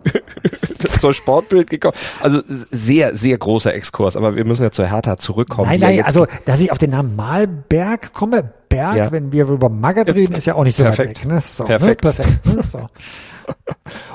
zur 0.99 1.13
Sportbild 1.13 1.69
gekommen. 1.69 1.95
Also 2.21 2.41
sehr, 2.71 3.15
sehr 3.15 3.37
großer 3.37 3.73
Exkurs. 3.73 4.17
Aber 4.17 4.35
wir 4.35 4.43
müssen 4.45 4.63
ja 4.63 4.71
zur 4.71 4.87
Hertha 4.87 5.17
zurückkommen. 5.17 5.69
Nein, 5.69 5.79
nein, 5.79 6.03
also, 6.03 6.27
dass 6.45 6.59
ich 6.59 6.71
auf 6.71 6.77
den 6.79 6.89
Namen 6.89 7.15
Malberg 7.15 8.11
komme, 8.13 8.51
Berg, 8.67 8.97
Ja. 8.97 9.11
wenn 9.11 9.31
wir 9.31 9.47
über 9.47 9.69
Magath 9.69 10.13
reden, 10.13 10.35
ist 10.35 10.45
ja 10.45 10.53
auch 10.55 10.63
nicht 10.63 10.75
so 10.75 10.83
Perfekt. 10.83 11.25
weit 11.25 11.25
weg. 11.25 11.31
Ne? 11.31 11.41
So, 11.43 11.63
Perfekt. 11.63 12.03
Ne? 12.03 12.11
Perfekt. 12.13 12.45
Ne? 12.45 12.61
So. 12.63 12.81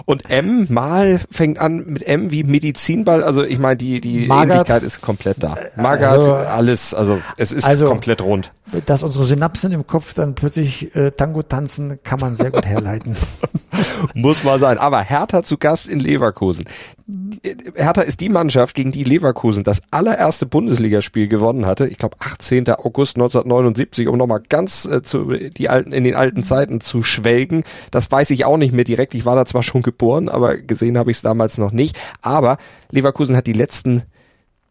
Und 0.07 0.29
M 0.31 0.67
mal 0.71 1.21
fängt 1.31 1.59
an 1.59 1.85
mit 1.87 2.03
M 2.07 2.31
wie 2.31 2.45
Medizinball. 2.45 3.23
Also 3.25 3.43
ich 3.45 3.59
meine, 3.59 3.77
die, 3.77 4.01
die 4.01 4.27
Magath. 4.27 4.53
Ähnlichkeit 4.57 4.83
ist 4.83 5.01
komplett 5.01 5.43
da. 5.43 5.57
Magath, 5.77 6.13
also- 6.13 6.35
alles, 6.35 6.95
also 6.95 7.21
es 7.37 7.53
ist 7.53 7.65
Also- 7.65 7.87
komplett 7.87 8.21
rund. 8.23 8.53
Dass 8.87 9.03
unsere 9.03 9.25
Synapsen 9.25 9.73
im 9.73 9.87
Kopf 9.87 10.15
dann 10.15 10.35
plötzlich 10.35 10.97
äh, 10.97 11.11
Tango 11.11 11.43
tanzen, 11.43 11.99
kann 12.03 12.19
man 12.19 12.35
sehr 12.35 12.51
gut 12.51 12.65
herleiten. 12.65 13.15
Muss 14.15 14.43
mal 14.43 14.59
sein. 14.59 14.79
Aber 14.79 15.01
Hertha 15.03 15.43
zu 15.43 15.59
Gast 15.59 15.87
in 15.87 16.01
Leverkusen. 16.01 16.65
Hertha 17.75 18.01
ist 18.01 18.21
die 18.21 18.31
Mannschaft, 18.31 18.75
gegen 18.75 18.91
die 18.91 19.05
Leverkusen 19.05 19.65
das 19.65 19.83
allererste 19.91 20.47
Bundesligaspiel 20.47 21.29
gewonnen 21.29 21.67
hatte. 21.67 21.87
Ich 21.87 21.99
glaube 21.99 22.17
18. 22.21 22.67
August 22.71 23.17
1979, 23.17 24.09
um 24.09 24.17
nochmal 24.17 24.41
ganz 24.49 24.87
äh, 24.87 25.03
zu, 25.03 25.25
die 25.35 25.69
alten, 25.69 25.93
in 25.93 26.03
den 26.05 26.15
alten 26.15 26.43
Zeiten 26.43 26.81
zu 26.81 27.03
schwelgen. 27.03 27.65
Das 27.91 28.11
weiß 28.11 28.31
ich 28.31 28.47
auch 28.47 28.57
nicht 28.57 28.73
mehr 28.73 28.85
direkt. 28.85 29.15
Ich 29.15 29.24
war 29.25 29.37
da 29.37 29.47
zwar 29.47 29.63
schon 29.63 29.83
geboren, 29.83 30.29
aber 30.29 30.57
gesehen 30.57 30.99
habe 30.99 31.11
ich 31.11 31.19
es 31.19 31.23
damals 31.23 31.59
noch 31.59 31.73
nicht. 31.73 31.99
Aber 32.23 32.59
Leverkusen 32.91 33.37
hat 33.37 33.47
die 33.47 33.53
letzten 33.53 34.03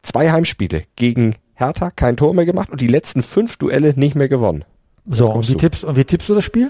zwei 0.02 0.32
Heimspiele 0.32 0.84
gegen 0.96 1.36
Hertha 1.54 1.92
kein 1.92 2.18
Tor 2.18 2.34
mehr 2.34 2.46
gemacht 2.46 2.70
und 2.70 2.82
die 2.82 2.88
letzten 2.88 3.24
fünf 3.24 3.58
Duelle 3.58 3.94
nicht 3.96 4.16
mehr 4.16 4.30
gewonnen. 4.30 4.66
So, 5.06 5.32
und 5.32 5.48
wie 5.48 5.54
du. 5.54 5.58
tippst, 5.60 5.84
und 5.84 5.96
wie 5.96 6.06
tippst 6.06 6.30
du 6.30 6.36
das 6.36 6.44
Spiel? 6.44 6.70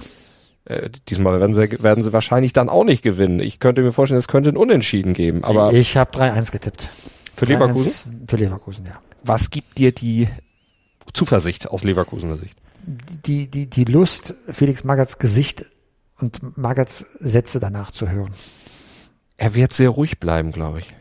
Äh, 0.65 0.89
diesmal 1.10 1.39
werden 1.39 1.54
sie, 1.54 1.84
werden 1.84 2.04
sie 2.04 2.13
wahrscheinlich 2.13 2.54
dann 2.54 2.69
auch 2.69 2.84
nicht 2.84 3.04
gewinnen. 3.04 3.39
Ich 3.39 3.60
könnte 3.60 3.82
mir 3.82 3.91
vorstellen, 3.91 4.19
es 4.19 4.28
könnte 4.28 4.50
ein 4.50 4.58
Unentschieden 4.58 5.13
geben. 5.13 5.43
Aber 5.43 5.74
ich 5.74 5.98
habe 5.98 6.12
3-1 6.12 6.52
getippt. 6.52 6.89
für 7.36 7.46
3-1 7.46 7.50
Leverkusen, 7.50 8.26
Für 8.28 8.36
Leverkusen, 8.38 8.86
ja. 8.86 8.93
was 9.24 9.50
gibt 9.50 9.78
dir 9.78 9.91
die 9.91 10.28
Zuversicht 11.13 11.69
aus 11.69 11.84
Leverkusener 11.84 12.38
Sicht? 12.38 12.56
Die, 12.86 13.48
die, 13.48 13.67
die 13.69 13.86
Lust, 13.86 14.34
Felix 14.50 14.84
Magaths 14.84 15.17
Gesicht 15.17 15.65
und 16.19 16.58
Magaths 16.58 16.99
Sätze 17.19 17.60
danach 17.60 17.91
zu 17.91 18.10
hören. 18.10 18.34
Er 19.38 19.56
wird 19.56 19.73
sehr 19.73 19.89
ruhig 19.89 20.19
bleiben, 20.19 20.52
glaube 20.52 20.80
ich. 20.80 20.95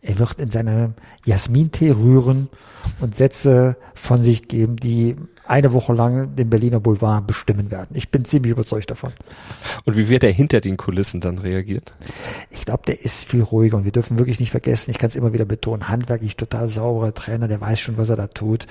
Er 0.00 0.18
wird 0.18 0.40
in 0.40 0.50
seine 0.50 0.94
Jasmintee 1.24 1.90
rühren 1.90 2.48
und 3.00 3.14
Sätze 3.14 3.76
von 3.94 4.22
sich 4.22 4.48
geben, 4.48 4.76
die 4.76 5.16
eine 5.48 5.72
Woche 5.72 5.94
lang 5.94 6.36
den 6.36 6.50
Berliner 6.50 6.78
Boulevard 6.78 7.26
bestimmen 7.26 7.70
werden. 7.70 7.88
Ich 7.94 8.10
bin 8.10 8.26
ziemlich 8.26 8.52
überzeugt 8.52 8.90
davon. 8.90 9.12
Und 9.84 9.96
wie 9.96 10.08
wird 10.08 10.22
er 10.22 10.30
hinter 10.30 10.60
den 10.60 10.76
Kulissen 10.76 11.22
dann 11.22 11.38
reagieren? 11.38 11.84
Ich 12.50 12.66
glaube, 12.66 12.82
der 12.86 13.02
ist 13.02 13.24
viel 13.24 13.42
ruhiger 13.42 13.78
und 13.78 13.84
wir 13.84 13.92
dürfen 13.92 14.18
wirklich 14.18 14.40
nicht 14.40 14.50
vergessen, 14.50 14.90
ich 14.90 14.98
kann 14.98 15.08
es 15.08 15.16
immer 15.16 15.32
wieder 15.32 15.46
betonen, 15.46 15.88
handwerklich 15.88 16.36
total 16.36 16.68
sauberer 16.68 17.14
Trainer, 17.14 17.48
der 17.48 17.62
weiß 17.62 17.80
schon, 17.80 17.96
was 17.96 18.10
er 18.10 18.16
da 18.16 18.26
tut 18.26 18.66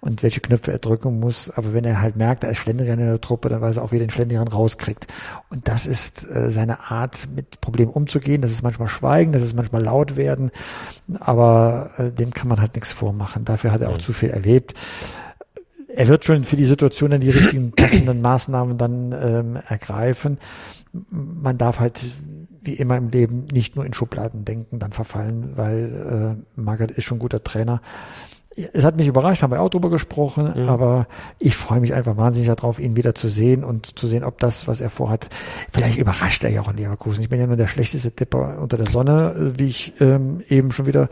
und 0.00 0.22
welche 0.22 0.40
Knöpfe 0.40 0.72
er 0.72 0.78
drücken 0.78 1.20
muss. 1.20 1.50
Aber 1.50 1.74
wenn 1.74 1.84
er 1.84 2.00
halt 2.00 2.16
merkt, 2.16 2.44
da 2.44 2.48
ist 2.48 2.58
Schlendrian 2.58 2.98
in 2.98 3.06
der 3.06 3.20
Truppe, 3.20 3.50
dann 3.50 3.60
weiß 3.60 3.76
er 3.76 3.84
auch, 3.84 3.92
wie 3.92 3.96
er 3.96 4.06
den 4.06 4.10
Schlendrian 4.10 4.48
rauskriegt. 4.48 5.06
Und 5.50 5.68
das 5.68 5.84
ist 5.84 6.24
äh, 6.30 6.50
seine 6.50 6.90
Art, 6.90 7.28
mit 7.36 7.60
Problemen 7.60 7.92
umzugehen. 7.92 8.40
Das 8.40 8.50
ist 8.50 8.62
manchmal 8.62 8.88
Schweigen, 8.88 9.32
das 9.32 9.42
ist 9.42 9.54
manchmal 9.54 9.82
laut 9.82 10.16
werden, 10.16 10.50
aber 11.20 11.90
äh, 11.98 12.10
dem 12.10 12.32
kann 12.32 12.48
man 12.48 12.58
halt 12.58 12.74
nichts 12.74 12.94
vormachen. 12.94 13.44
Dafür 13.44 13.72
hat 13.72 13.82
er 13.82 13.90
auch 13.90 13.98
zu 13.98 14.14
viel 14.14 14.30
erlebt 14.30 14.74
er 15.94 16.08
wird 16.08 16.24
schon 16.24 16.44
für 16.44 16.56
die 16.56 16.64
Situation 16.64 17.10
dann 17.10 17.20
die 17.20 17.30
richtigen 17.30 17.72
passenden 17.72 18.20
Maßnahmen 18.22 18.78
dann 18.78 19.12
ähm, 19.12 19.58
ergreifen. 19.68 20.38
Man 21.10 21.58
darf 21.58 21.80
halt 21.80 22.00
wie 22.64 22.74
immer 22.74 22.96
im 22.96 23.10
Leben 23.10 23.46
nicht 23.52 23.76
nur 23.76 23.84
in 23.84 23.92
Schubladen 23.94 24.44
denken, 24.44 24.78
dann 24.78 24.92
verfallen, 24.92 25.52
weil 25.56 26.36
äh, 26.56 26.60
Magath 26.60 26.92
ist 26.92 27.04
schon 27.04 27.16
ein 27.16 27.20
guter 27.20 27.42
Trainer. 27.42 27.80
Es 28.74 28.84
hat 28.84 28.96
mich 28.96 29.08
überrascht, 29.08 29.42
haben 29.42 29.50
wir 29.50 29.62
auch 29.62 29.70
drüber 29.70 29.88
gesprochen, 29.88 30.52
Mhm. 30.54 30.68
aber 30.68 31.06
ich 31.38 31.56
freue 31.56 31.80
mich 31.80 31.94
einfach 31.94 32.18
wahnsinnig 32.18 32.48
darauf, 32.54 32.78
ihn 32.78 32.96
wieder 32.96 33.14
zu 33.14 33.28
sehen 33.28 33.64
und 33.64 33.98
zu 33.98 34.06
sehen, 34.06 34.24
ob 34.24 34.38
das, 34.38 34.68
was 34.68 34.82
er 34.82 34.90
vorhat, 34.90 35.30
vielleicht 35.70 35.96
überrascht 35.98 36.44
er 36.44 36.50
ja 36.50 36.60
auch 36.60 36.70
in 36.70 36.76
Leverkusen. 36.76 37.22
Ich 37.22 37.30
bin 37.30 37.40
ja 37.40 37.46
nur 37.46 37.56
der 37.56 37.66
schlechteste 37.66 38.12
Tipper 38.12 38.58
unter 38.60 38.76
der 38.76 38.86
Sonne, 38.90 39.52
wie 39.56 39.66
ich 39.66 39.94
ähm, 40.00 40.42
eben 40.50 40.70
schon 40.70 40.86
wieder 40.86 41.08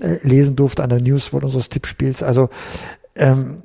äh, 0.00 0.16
lesen 0.26 0.56
durfte 0.56 0.82
an 0.82 0.88
der 0.88 1.02
Newswall 1.02 1.44
unseres 1.44 1.68
Tippspiels. 1.68 2.22
Also 2.22 2.48
ähm, 3.14 3.62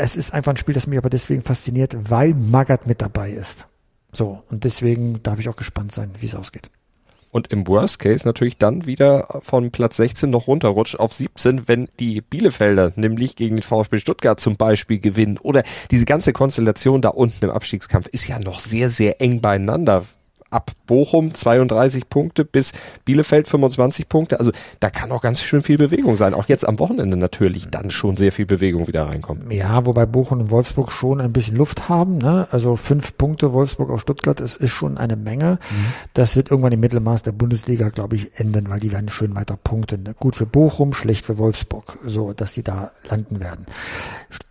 es 0.00 0.16
ist 0.16 0.32
einfach 0.32 0.52
ein 0.52 0.56
Spiel, 0.56 0.74
das 0.74 0.86
mich 0.86 0.98
aber 0.98 1.10
deswegen 1.10 1.42
fasziniert, 1.42 1.94
weil 2.10 2.34
Magath 2.34 2.86
mit 2.86 3.02
dabei 3.02 3.30
ist. 3.30 3.66
So, 4.12 4.42
und 4.50 4.64
deswegen 4.64 5.22
darf 5.22 5.38
ich 5.38 5.48
auch 5.48 5.56
gespannt 5.56 5.92
sein, 5.92 6.10
wie 6.18 6.26
es 6.26 6.34
ausgeht. 6.34 6.70
Und 7.32 7.52
im 7.52 7.68
Worst 7.68 8.00
Case 8.00 8.26
natürlich 8.26 8.58
dann 8.58 8.86
wieder 8.86 9.40
von 9.42 9.70
Platz 9.70 9.98
16 9.98 10.30
noch 10.30 10.48
runterrutscht 10.48 10.98
auf 10.98 11.12
17, 11.12 11.68
wenn 11.68 11.88
die 12.00 12.22
Bielefelder 12.22 12.92
nämlich 12.96 13.36
gegen 13.36 13.56
den 13.56 13.62
VfB 13.62 13.98
Stuttgart 13.98 14.40
zum 14.40 14.56
Beispiel 14.56 14.98
gewinnen. 14.98 15.38
Oder 15.38 15.62
diese 15.92 16.06
ganze 16.06 16.32
Konstellation 16.32 17.02
da 17.02 17.10
unten 17.10 17.44
im 17.44 17.50
Abstiegskampf 17.52 18.08
ist 18.08 18.26
ja 18.26 18.40
noch 18.40 18.58
sehr, 18.58 18.90
sehr 18.90 19.20
eng 19.20 19.40
beieinander. 19.40 20.04
Ab 20.50 20.72
Bochum 20.90 21.32
32 21.32 22.08
Punkte 22.08 22.44
bis 22.44 22.72
Bielefeld 23.04 23.46
25 23.46 24.08
Punkte. 24.08 24.40
Also 24.40 24.50
da 24.80 24.90
kann 24.90 25.12
auch 25.12 25.22
ganz 25.22 25.40
schön 25.40 25.62
viel 25.62 25.78
Bewegung 25.78 26.16
sein. 26.16 26.34
Auch 26.34 26.48
jetzt 26.48 26.66
am 26.66 26.80
Wochenende 26.80 27.16
natürlich 27.16 27.68
dann 27.68 27.90
schon 27.90 28.16
sehr 28.16 28.32
viel 28.32 28.46
Bewegung 28.46 28.88
wieder 28.88 29.04
reinkommen. 29.04 29.48
Ja, 29.52 29.86
wobei 29.86 30.06
Bochum 30.06 30.40
und 30.40 30.50
Wolfsburg 30.50 30.90
schon 30.90 31.20
ein 31.20 31.32
bisschen 31.32 31.56
Luft 31.56 31.88
haben. 31.88 32.18
Ne? 32.18 32.48
Also 32.50 32.74
fünf 32.74 33.16
Punkte 33.16 33.52
Wolfsburg 33.52 33.90
auf 33.90 34.00
Stuttgart, 34.00 34.40
das 34.40 34.56
ist 34.56 34.72
schon 34.72 34.98
eine 34.98 35.14
Menge. 35.14 35.60
Das 36.14 36.34
wird 36.34 36.50
irgendwann 36.50 36.72
im 36.72 36.80
Mittelmaß 36.80 37.22
der 37.22 37.32
Bundesliga, 37.32 37.88
glaube 37.90 38.16
ich, 38.16 38.38
enden, 38.38 38.68
weil 38.68 38.80
die 38.80 38.90
werden 38.90 39.08
schön 39.08 39.36
weiter 39.36 39.56
punkten. 39.56 40.02
Ne? 40.02 40.14
Gut 40.18 40.34
für 40.34 40.46
Bochum, 40.46 40.92
schlecht 40.92 41.26
für 41.26 41.38
Wolfsburg, 41.38 41.98
so 42.04 42.32
dass 42.32 42.54
die 42.54 42.64
da 42.64 42.90
landen 43.08 43.38
werden. 43.38 43.66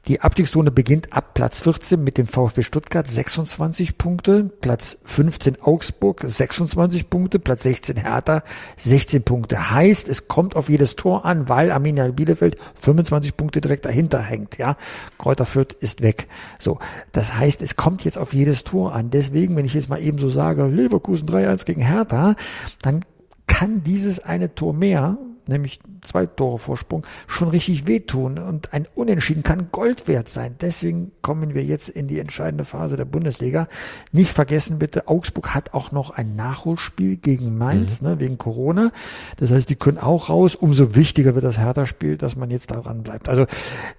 Die 0.07 0.21
Abstiegszone 0.21 0.71
beginnt 0.71 1.13
ab 1.13 1.33
Platz 1.33 1.61
14 1.61 2.01
mit 2.01 2.17
dem 2.17 2.25
VfB 2.25 2.63
Stuttgart 2.63 3.05
26 3.05 3.97
Punkte, 3.97 4.49
Platz 4.61 4.97
15 5.03 5.61
Augsburg 5.61 5.88
26 5.97 7.09
Punkte, 7.09 7.39
Platz 7.39 7.63
16 7.63 7.97
Hertha 7.97 8.43
16 8.77 9.23
Punkte. 9.23 9.71
Heißt, 9.71 10.09
es 10.09 10.27
kommt 10.27 10.55
auf 10.55 10.69
jedes 10.69 10.95
Tor 10.95 11.25
an, 11.25 11.49
weil 11.49 11.71
Arminia 11.71 12.07
Bielefeld 12.09 12.57
25 12.81 13.37
Punkte 13.37 13.61
direkt 13.61 13.85
dahinter 13.85 14.19
hängt. 14.21 14.57
Ja, 14.57 14.75
Kräuter 15.17 15.45
Fürth 15.45 15.73
ist 15.79 16.01
weg. 16.01 16.27
So, 16.57 16.79
das 17.11 17.35
heißt, 17.35 17.61
es 17.61 17.75
kommt 17.75 18.05
jetzt 18.05 18.17
auf 18.17 18.33
jedes 18.33 18.63
Tor 18.63 18.93
an. 18.93 19.09
Deswegen, 19.09 19.55
wenn 19.55 19.65
ich 19.65 19.73
jetzt 19.73 19.89
mal 19.89 20.01
eben 20.01 20.17
so 20.17 20.29
sage, 20.29 20.65
Leverkusen 20.67 21.27
3-1 21.27 21.65
gegen 21.65 21.81
Hertha, 21.81 22.35
dann 22.81 23.01
kann 23.47 23.83
dieses 23.83 24.19
eine 24.19 24.55
Tor 24.55 24.73
mehr, 24.73 25.17
nämlich 25.49 25.79
zwei 26.01 26.25
Tore 26.25 26.57
Vorsprung, 26.57 27.05
schon 27.27 27.49
richtig 27.49 27.87
wehtun. 27.87 28.39
Und 28.39 28.73
ein 28.73 28.87
Unentschieden 28.95 29.43
kann 29.43 29.67
Gold 29.71 30.07
wert 30.07 30.29
sein. 30.29 30.55
Deswegen 30.61 31.11
kommen 31.21 31.53
wir 31.53 31.63
jetzt 31.63 31.89
in 31.89 32.07
die 32.07 32.19
entscheidende 32.19 32.63
Phase 32.63 32.95
der 32.95 33.05
Bundesliga. 33.05 33.67
Nicht 34.11 34.31
vergessen 34.31 34.79
bitte, 34.79 35.07
Augsburg 35.07 35.53
hat 35.53 35.73
auch 35.73 35.91
noch 35.91 36.11
ein 36.11 36.35
Nachholspiel 36.35 37.17
gegen 37.17 37.57
Mainz, 37.57 38.01
ne, 38.01 38.19
wegen 38.19 38.37
Corona. 38.37 38.91
Das 39.37 39.51
heißt, 39.51 39.69
die 39.69 39.75
können 39.75 39.97
auch 39.97 40.29
raus. 40.29 40.55
Umso 40.55 40.95
wichtiger 40.95 41.35
wird 41.35 41.43
das 41.43 41.57
Hertha-Spiel, 41.57 42.17
dass 42.17 42.35
man 42.35 42.49
jetzt 42.49 42.71
daran 42.71 43.03
bleibt. 43.03 43.27
Also 43.27 43.45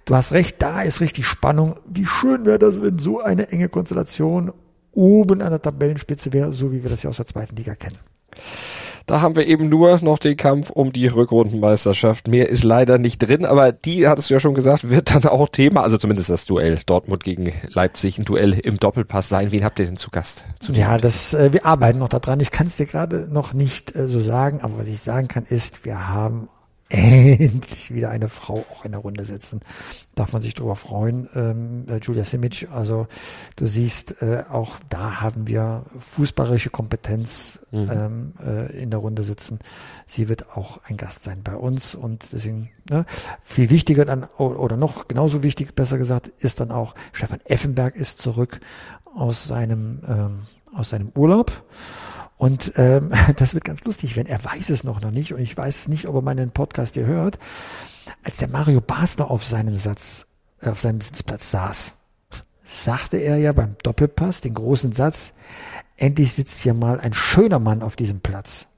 du 0.05 0.15
hast 0.15 0.31
recht, 0.31 0.61
da 0.61 0.81
ist 0.81 1.01
richtig 1.01 1.27
Spannung. 1.27 1.75
Wie 1.87 2.05
schön 2.05 2.45
wäre 2.45 2.59
das, 2.59 2.81
wenn 2.81 2.97
so 2.97 3.21
eine 3.21 3.49
enge 3.49 3.69
Konstellation 3.69 4.51
oben 4.91 5.41
an 5.41 5.51
der 5.51 5.61
Tabellenspitze 5.61 6.33
wäre, 6.33 6.53
so 6.53 6.71
wie 6.71 6.83
wir 6.83 6.89
das 6.89 7.03
ja 7.03 7.09
aus 7.09 7.17
der 7.17 7.25
zweiten 7.25 7.55
Liga 7.55 7.75
kennen. 7.75 7.97
Da 9.05 9.21
haben 9.21 9.35
wir 9.35 9.47
eben 9.47 9.69
nur 9.69 9.99
noch 10.01 10.19
den 10.19 10.37
Kampf 10.37 10.69
um 10.69 10.91
die 10.91 11.07
Rückrundenmeisterschaft. 11.07 12.27
Mehr 12.27 12.49
ist 12.49 12.63
leider 12.63 12.97
nicht 12.97 13.19
drin, 13.19 13.45
aber 13.45 13.71
die, 13.71 14.07
hattest 14.07 14.29
du 14.29 14.35
ja 14.35 14.39
schon 14.39 14.53
gesagt, 14.53 14.89
wird 14.89 15.13
dann 15.13 15.25
auch 15.25 15.49
Thema, 15.49 15.81
also 15.81 15.97
zumindest 15.97 16.29
das 16.29 16.45
Duell 16.45 16.79
Dortmund 16.85 17.23
gegen 17.23 17.51
Leipzig, 17.69 18.17
ein 18.17 18.25
Duell 18.25 18.53
im 18.53 18.77
Doppelpass 18.77 19.29
sein. 19.29 19.51
Wen 19.51 19.63
habt 19.63 19.79
ihr 19.79 19.85
denn 19.85 19.97
zu 19.97 20.09
Gast? 20.11 20.45
Zu 20.59 20.73
Ja, 20.73 20.97
das, 20.97 21.33
äh, 21.33 21.53
wir 21.53 21.65
arbeiten 21.65 21.99
noch 21.99 22.09
daran. 22.09 22.39
Ich 22.39 22.51
kann 22.51 22.67
es 22.67 22.77
dir 22.77 22.85
gerade 22.85 23.27
noch 23.31 23.53
nicht 23.53 23.95
äh, 23.95 24.07
so 24.07 24.19
sagen, 24.19 24.61
aber 24.61 24.79
was 24.79 24.87
ich 24.87 24.99
sagen 24.99 25.27
kann 25.27 25.43
ist, 25.43 25.85
wir 25.85 26.09
haben 26.09 26.49
endlich 26.91 27.93
wieder 27.93 28.09
eine 28.09 28.27
Frau 28.27 28.65
auch 28.71 28.85
in 28.85 28.91
der 28.91 29.01
Runde 29.01 29.23
sitzen. 29.23 29.61
Darf 30.15 30.33
man 30.33 30.41
sich 30.41 30.53
drüber 30.53 30.75
freuen. 30.75 31.27
Ähm, 31.35 31.85
äh, 31.87 31.97
Julia 31.97 32.25
Simic, 32.25 32.67
also 32.71 33.07
du 33.55 33.65
siehst, 33.65 34.21
äh, 34.21 34.43
auch 34.51 34.75
da 34.89 35.21
haben 35.21 35.47
wir 35.47 35.85
fußballerische 35.97 36.69
Kompetenz 36.69 37.59
mhm. 37.71 37.89
ähm, 37.91 38.33
äh, 38.45 38.81
in 38.81 38.89
der 38.89 38.99
Runde 38.99 39.23
sitzen. 39.23 39.59
Sie 40.05 40.27
wird 40.27 40.51
auch 40.55 40.81
ein 40.83 40.97
Gast 40.97 41.23
sein 41.23 41.41
bei 41.43 41.55
uns 41.55 41.95
und 41.95 42.33
deswegen 42.33 42.69
ne, 42.89 43.05
viel 43.39 43.69
wichtiger 43.69 44.03
dann 44.03 44.25
oder 44.37 44.75
noch 44.75 45.07
genauso 45.07 45.43
wichtig, 45.43 45.73
besser 45.73 45.97
gesagt, 45.97 46.27
ist 46.27 46.59
dann 46.59 46.71
auch 46.71 46.93
Stefan 47.13 47.39
Effenberg 47.45 47.95
ist 47.95 48.19
zurück 48.19 48.59
aus 49.15 49.45
seinem 49.45 50.01
ähm, 50.07 50.39
aus 50.73 50.89
seinem 50.89 51.09
Urlaub 51.15 51.63
und 52.41 52.73
ähm, 52.77 53.11
das 53.35 53.53
wird 53.53 53.65
ganz 53.65 53.83
lustig, 53.83 54.15
wenn 54.15 54.25
er 54.25 54.43
weiß 54.43 54.71
es 54.71 54.83
noch 54.83 54.99
noch 54.99 55.11
nicht 55.11 55.31
und 55.31 55.39
ich 55.39 55.55
weiß 55.55 55.89
nicht, 55.89 56.07
ob 56.07 56.15
er 56.15 56.21
meinen 56.23 56.49
Podcast 56.49 56.95
hier 56.95 57.05
hört. 57.05 57.37
Als 58.23 58.37
der 58.37 58.47
Mario 58.47 58.81
Basler 58.81 59.29
auf 59.29 59.43
seinem 59.43 59.77
Satz, 59.77 60.25
äh, 60.59 60.69
auf 60.69 60.81
seinem 60.81 61.01
Sitzplatz 61.01 61.51
saß, 61.51 61.97
sagte 62.63 63.17
er 63.17 63.37
ja 63.37 63.51
beim 63.51 63.75
Doppelpass 63.83 64.41
den 64.41 64.55
großen 64.55 64.91
Satz, 64.91 65.33
endlich 65.97 66.33
sitzt 66.33 66.63
hier 66.63 66.73
mal 66.73 66.99
ein 66.99 67.13
schöner 67.13 67.59
Mann 67.59 67.83
auf 67.83 67.95
diesem 67.95 68.21
Platz 68.21 68.69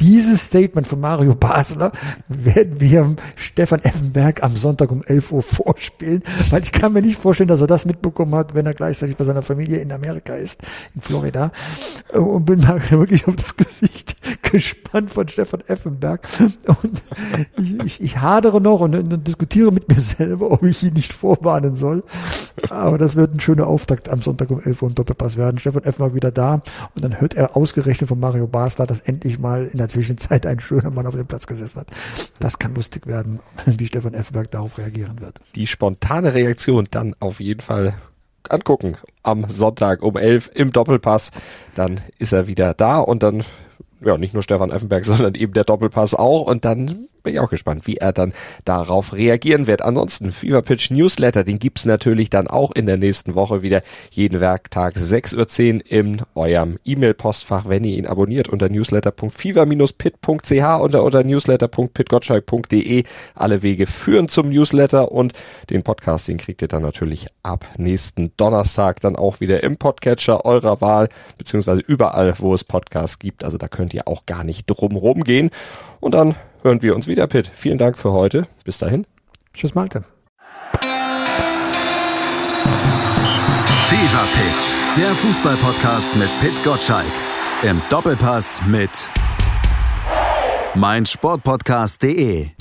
dieses 0.00 0.44
Statement 0.44 0.86
von 0.86 1.00
Mario 1.00 1.34
Basler 1.34 1.92
werden 2.28 2.80
wir 2.80 3.14
Stefan 3.36 3.80
Effenberg 3.80 4.42
am 4.42 4.56
Sonntag 4.56 4.90
um 4.90 5.02
11 5.02 5.32
Uhr 5.32 5.42
vorspielen, 5.42 6.22
weil 6.50 6.62
ich 6.62 6.72
kann 6.72 6.92
mir 6.92 7.02
nicht 7.02 7.18
vorstellen, 7.18 7.48
dass 7.48 7.60
er 7.60 7.66
das 7.66 7.84
mitbekommen 7.84 8.34
hat, 8.34 8.54
wenn 8.54 8.66
er 8.66 8.74
gleichzeitig 8.74 9.16
bei 9.16 9.24
seiner 9.24 9.42
Familie 9.42 9.78
in 9.78 9.92
Amerika 9.92 10.34
ist, 10.34 10.62
in 10.94 11.02
Florida. 11.02 11.52
Und 12.12 12.46
bin 12.46 12.60
mal 12.60 12.80
wirklich 12.90 13.28
auf 13.28 13.36
das 13.36 13.56
Gesicht 13.56 14.16
gespannt 14.42 15.12
von 15.12 15.28
Stefan 15.28 15.60
Effenberg. 15.66 16.26
Und 16.66 17.02
ich, 17.58 17.78
ich, 17.84 18.00
ich 18.00 18.20
hadere 18.20 18.60
noch 18.60 18.80
und, 18.80 18.94
und 18.94 19.26
diskutiere 19.26 19.70
mit 19.70 19.88
mir 19.88 20.00
selber, 20.00 20.50
ob 20.50 20.62
ich 20.62 20.82
ihn 20.82 20.94
nicht 20.94 21.12
vorwarnen 21.12 21.76
soll. 21.76 22.02
Aber 22.70 22.96
das 22.98 23.16
wird 23.16 23.34
ein 23.34 23.40
schöner 23.40 23.66
Auftakt 23.66 24.08
am 24.08 24.22
Sonntag 24.22 24.50
um 24.50 24.60
11 24.60 24.82
Uhr 24.82 24.88
im 24.88 24.94
Doppelpass 24.94 25.36
werden. 25.36 25.58
Stefan 25.58 25.84
Effenberg 25.84 26.14
wieder 26.14 26.30
da 26.30 26.54
und 26.94 27.04
dann 27.04 27.20
hört 27.20 27.34
er 27.34 27.56
ausgerechnet 27.56 28.08
von 28.08 28.18
Mario 28.18 28.46
Basler, 28.46 28.86
dass 28.86 29.00
endlich 29.00 29.38
mal 29.38 29.66
in 29.66 29.78
der 29.78 29.89
Zwischenzeit 29.90 30.46
ein 30.46 30.60
schöner 30.60 30.90
Mann 30.90 31.06
auf 31.06 31.14
dem 31.14 31.26
Platz 31.26 31.46
gesessen 31.46 31.80
hat. 31.80 31.88
Das 32.38 32.58
kann 32.58 32.74
lustig 32.74 33.06
werden, 33.06 33.40
wie 33.66 33.86
Stefan 33.86 34.14
Effenberg 34.14 34.50
darauf 34.50 34.78
reagieren 34.78 35.20
wird. 35.20 35.40
Die 35.54 35.66
spontane 35.66 36.34
Reaktion 36.34 36.88
dann 36.90 37.14
auf 37.20 37.40
jeden 37.40 37.60
Fall 37.60 37.94
angucken 38.48 38.96
am 39.22 39.48
Sonntag 39.48 40.02
um 40.02 40.16
11 40.16 40.50
im 40.54 40.72
Doppelpass. 40.72 41.30
Dann 41.74 42.00
ist 42.18 42.32
er 42.32 42.46
wieder 42.46 42.74
da 42.74 42.98
und 42.98 43.22
dann 43.22 43.44
ja, 44.02 44.16
nicht 44.16 44.34
nur 44.34 44.42
Stefan 44.42 44.70
Effenberg, 44.70 45.04
sondern 45.06 45.34
eben 45.34 45.52
der 45.52 45.64
Doppelpass 45.64 46.14
auch. 46.14 46.42
Und 46.42 46.64
dann 46.64 47.08
bin 47.22 47.34
ich 47.34 47.40
auch 47.40 47.50
gespannt, 47.50 47.86
wie 47.86 47.96
er 47.96 48.12
dann 48.12 48.32
darauf 48.64 49.12
reagieren 49.12 49.66
wird. 49.66 49.82
Ansonsten, 49.82 50.32
Fever 50.32 50.62
Pitch 50.62 50.90
Newsletter, 50.90 51.44
den 51.44 51.58
gibt's 51.58 51.84
natürlich 51.84 52.30
dann 52.30 52.46
auch 52.46 52.72
in 52.72 52.86
der 52.86 52.96
nächsten 52.96 53.34
Woche 53.34 53.62
wieder 53.62 53.82
jeden 54.10 54.40
Werktag 54.40 54.96
6.10 54.96 55.74
Uhr 55.74 55.86
in 55.86 56.22
eurem 56.34 56.78
E-Mail-Postfach, 56.84 57.68
wenn 57.68 57.84
ihr 57.84 57.96
ihn 57.96 58.06
abonniert 58.06 58.48
unter 58.48 58.68
newsletter.fever-pit.ch 58.68 60.80
oder 60.80 61.02
unter 61.02 61.24
newsletter.pitgottschalk.de. 61.24 63.04
Alle 63.34 63.62
Wege 63.62 63.86
führen 63.86 64.28
zum 64.28 64.50
Newsletter 64.50 65.12
und 65.12 65.32
den 65.70 65.82
Podcast, 65.82 66.28
den 66.28 66.38
kriegt 66.38 66.62
ihr 66.62 66.68
dann 66.68 66.82
natürlich 66.82 67.26
ab 67.42 67.66
nächsten 67.76 68.32
Donnerstag 68.36 69.00
dann 69.00 69.16
auch 69.16 69.40
wieder 69.40 69.62
im 69.62 69.76
Podcatcher 69.76 70.44
eurer 70.44 70.80
Wahl, 70.80 71.08
beziehungsweise 71.38 71.80
überall, 71.80 72.34
wo 72.38 72.54
es 72.54 72.64
Podcasts 72.64 73.18
gibt. 73.18 73.44
Also 73.44 73.58
da 73.58 73.68
könnt 73.68 73.94
ihr 73.94 74.06
auch 74.06 74.26
gar 74.26 74.44
nicht 74.44 74.66
drum 74.66 75.00
gehen. 75.24 75.50
Und 76.00 76.14
dann 76.14 76.34
hören 76.62 76.82
wir 76.82 76.94
uns 76.94 77.06
wieder, 77.06 77.26
Pitt. 77.26 77.50
Vielen 77.54 77.78
Dank 77.78 77.98
für 77.98 78.12
heute. 78.12 78.46
Bis 78.64 78.78
dahin. 78.78 79.06
Tschüss, 79.54 79.74
Malte. 79.74 80.04
Fever 83.88 84.28
Pitch, 84.34 84.96
der 84.96 85.14
Fußballpodcast 85.14 86.14
mit 86.16 86.30
Pitt 86.40 86.62
Gottschalk. 86.62 87.12
Im 87.62 87.82
Doppelpass 87.90 88.60
mit 88.66 88.90
meinsportpodcast.de. 90.74 92.59